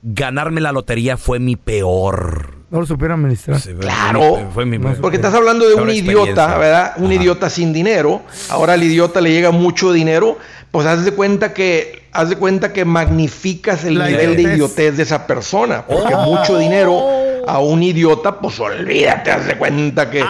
Ganarme 0.03 0.61
la 0.61 0.71
lotería 0.71 1.17
fue 1.17 1.39
mi 1.39 1.55
peor. 1.55 2.53
No 2.75 2.81
lo 3.07 3.13
administrar. 3.13 3.59
Claro, 3.79 4.49
Fue 4.53 4.65
mi 4.65 4.77
peor. 4.79 4.97
porque 5.01 5.15
estás 5.17 5.33
hablando 5.33 5.67
de 5.67 5.75
un 5.75 5.89
idiota, 5.89 6.57
¿verdad? 6.57 6.93
Un 6.97 7.11
idiota 7.11 7.49
sin 7.49 7.71
dinero. 7.71 8.21
Ahora 8.49 8.73
al 8.73 8.83
idiota 8.83 9.21
le 9.21 9.31
llega 9.31 9.51
mucho 9.51 9.93
dinero, 9.93 10.37
pues 10.71 10.85
haz 10.85 11.05
de 11.05 11.11
cuenta 11.13 11.53
que 11.53 12.03
haz 12.11 12.29
de 12.29 12.37
cuenta 12.37 12.71
que 12.73 12.85
magnificas 12.85 13.83
el 13.85 13.97
La 13.97 14.07
nivel 14.07 14.35
de 14.37 14.41
idiotez. 14.43 14.95
de 14.97 15.03
esa 15.03 15.27
persona, 15.27 15.85
porque 15.85 16.13
Oh. 16.15 16.23
mucho 16.33 16.57
dinero 16.57 17.01
a 17.47 17.59
un 17.59 17.83
idiota, 17.83 18.39
pues 18.39 18.59
olvídate, 18.59 19.31
haz 19.31 19.45
de 19.47 19.57
cuenta 19.57 20.09
que 20.09 20.23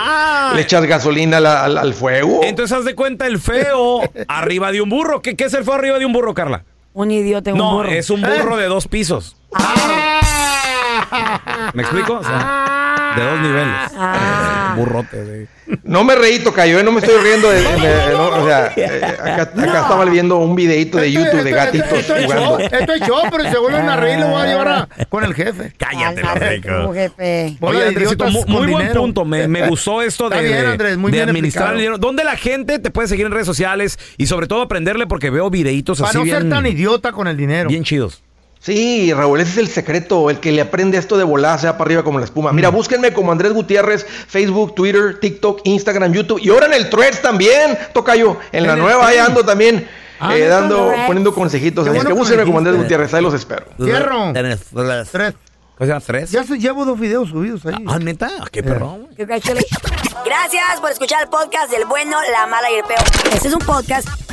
le 0.55 0.62
echas 0.62 0.84
gasolina 0.86 1.38
al, 1.38 1.45
al- 1.45 1.77
al 1.77 1.93
fuego. 1.93 2.41
Entonces 2.43 2.77
haz 2.77 2.86
de 2.86 2.93
cuenta 2.95 3.25
el 3.27 3.39
feo 3.39 4.01
arriba 4.27 4.71
de 4.71 4.81
un 4.81 4.89
burro. 4.89 5.21
¿Qué, 5.21 5.36
qué 5.36 5.45
es 5.45 5.53
el 5.53 5.63
feo 5.63 5.73
arriba 5.75 5.97
de 5.99 6.05
un 6.05 6.13
burro, 6.13 6.34
Carla? 6.34 6.63
Un 6.93 7.12
idiota 7.12 7.49
en 7.49 7.55
un 7.55 7.60
No, 7.60 7.73
burro. 7.73 7.89
es 7.89 8.10
un 8.10 8.21
burro 8.21 8.55
de 8.58 8.65
dos 8.67 8.88
pisos. 8.88 9.36
¿Me 11.73 11.83
explico? 11.83 12.13
O 12.19 12.23
sea, 12.23 13.13
de 13.15 13.23
dos 13.23 13.39
niveles. 13.41 13.91
Ah. 13.97 14.73
Burrote. 14.77 15.17
de- 15.23 15.47
No 15.83 16.03
me 16.03 16.15
reí, 16.15 16.39
tocayo, 16.39 16.79
¿eh? 16.79 16.83
no 16.83 16.91
me 16.91 16.99
estoy 16.99 17.15
riendo 17.23 17.49
de, 17.49 17.61
de- 17.61 18.11
no, 18.13 18.27
o 18.27 18.45
sea, 18.45 18.71
eh, 18.75 19.01
acá, 19.03 19.41
acá 19.43 19.81
estaba 19.81 20.05
viendo 20.05 20.37
un 20.37 20.55
videito 20.55 20.97
de 20.97 21.11
YouTube 21.11 21.43
de 21.43 21.51
gatitos 21.51 21.91
Esto 21.93 22.15
es 22.15 22.25
jugando. 22.25 22.59
show, 22.59 22.59
esto 22.71 22.93
es 22.93 23.01
show, 23.01 23.17
pero 23.31 23.43
si 23.45 23.49
se 23.51 23.57
vuelven 23.57 23.89
a 23.89 23.95
reír, 23.95 24.19
lo 24.19 24.27
voy 24.27 24.41
a 24.41 24.45
llevar 24.45 24.67
a- 24.67 24.87
con 25.09 25.23
el 25.23 25.33
jefe. 25.33 25.73
Cállate, 25.77 26.21
ricos. 26.49 26.93
jefe. 26.95 27.57
Oye, 27.61 27.87
Andresito, 27.87 28.25
muy, 28.29 28.43
buen 28.47 28.67
dinero. 28.67 29.01
punto. 29.01 29.25
Me, 29.25 29.47
me 29.47 29.67
gustó 29.67 30.01
esto 30.03 30.29
de, 30.29 30.35
Está 30.37 30.47
bien, 30.47 30.61
de- 30.65 30.71
Andrés, 30.71 30.97
muy 30.97 31.11
de 31.11 31.17
bien 31.17 31.29
administrar 31.29 31.71
el 31.71 31.77
dinero. 31.77 31.97
¿Dónde 31.97 32.23
la 32.23 32.35
gente 32.35 32.77
te 32.79 32.91
puede 32.91 33.07
seguir 33.07 33.25
en 33.25 33.31
redes 33.31 33.47
sociales? 33.47 33.97
Y 34.17 34.27
sobre 34.27 34.47
todo 34.47 34.61
aprenderle 34.61 35.07
porque 35.07 35.29
veo 35.29 35.49
videitos 35.49 35.97
Para 35.99 36.09
así 36.09 36.17
no 36.19 36.23
bien, 36.25 36.41
ser 36.41 36.49
tan 36.49 36.65
idiota 36.67 37.11
con 37.11 37.27
el 37.27 37.37
dinero. 37.37 37.69
bien 37.69 37.83
chidos. 37.83 38.21
Sí, 38.65 39.13
Raúl, 39.13 39.39
ese 39.41 39.51
es 39.51 39.58
el 39.60 39.67
secreto, 39.67 40.32
el 40.32 40.39
que 40.39 40.51
le 40.51 40.60
aprende 40.62 40.97
esto 40.97 41.17
de 41.17 41.23
volar, 41.23 41.60
sea 41.60 41.73
para 41.78 41.88
arriba 41.89 42.04
como 42.04 42.17
la 42.17 42.25
espuma. 42.25 42.51
Mira, 42.51 42.69
búsquenme 42.69 43.13
como 43.13 43.32
Andrés 43.32 43.54
Gutiérrez, 43.54 44.08
Facebook, 44.28 44.73
Twitter, 44.73 45.19
TikTok, 45.19 45.62
Instagram, 45.65 46.12
YouTube 46.13 46.39
y 46.41 46.49
ahora 46.49 46.65
en 46.65 46.73
el 46.73 46.89
Threads 46.89 47.21
también, 47.21 47.78
Tocayo. 47.93 48.38
En 48.51 48.65
la 48.65 48.75
nueva 48.75 49.08
ahí 49.08 49.19
ando 49.19 49.45
también 49.45 49.88
Ah, 50.19 50.36
eh, 50.36 50.47
dando, 50.47 50.91
poniendo 51.06 51.32
consejitos. 51.32 51.84
Así 51.86 51.89
bueno 51.95 52.10
que 52.10 52.13
que 52.15 52.19
búsquenme 52.19 52.41
me 52.43 52.45
como 52.47 52.58
Andrés. 52.58 52.78
Gutiérrez, 52.78 53.13
ahí 53.13 53.21
los 53.21 53.34
espero. 53.36 53.65
Fierro. 53.78 54.32
Tres. 54.34 54.62
Tres. 55.12 55.34
¿Cómo 55.78 55.86
se 55.86 55.86
llama? 55.88 56.01
¿Tres? 56.08 56.32
Ya 56.32 56.43
se- 56.43 56.58
llevo 56.58 56.86
dos 56.86 56.99
videos 56.99 57.30
subidos 57.30 57.63
ahí. 57.67 57.84
Ah, 57.86 57.99
neta. 57.99 58.32
Qué 58.51 58.63
perrón. 58.63 59.10
Gracias 59.15 60.80
por 60.82 60.89
escuchar 60.89 61.21
el 61.21 61.30
podcast 61.30 61.69
del 61.69 61.86
bueno, 61.86 62.17
la 62.32 62.47
mala 62.47 62.71
y 62.71 62.75
el 62.75 62.84
peor. 62.86 63.04
Este 63.34 63.49
es 63.49 63.54
un 63.54 63.60
podcast 63.60 64.08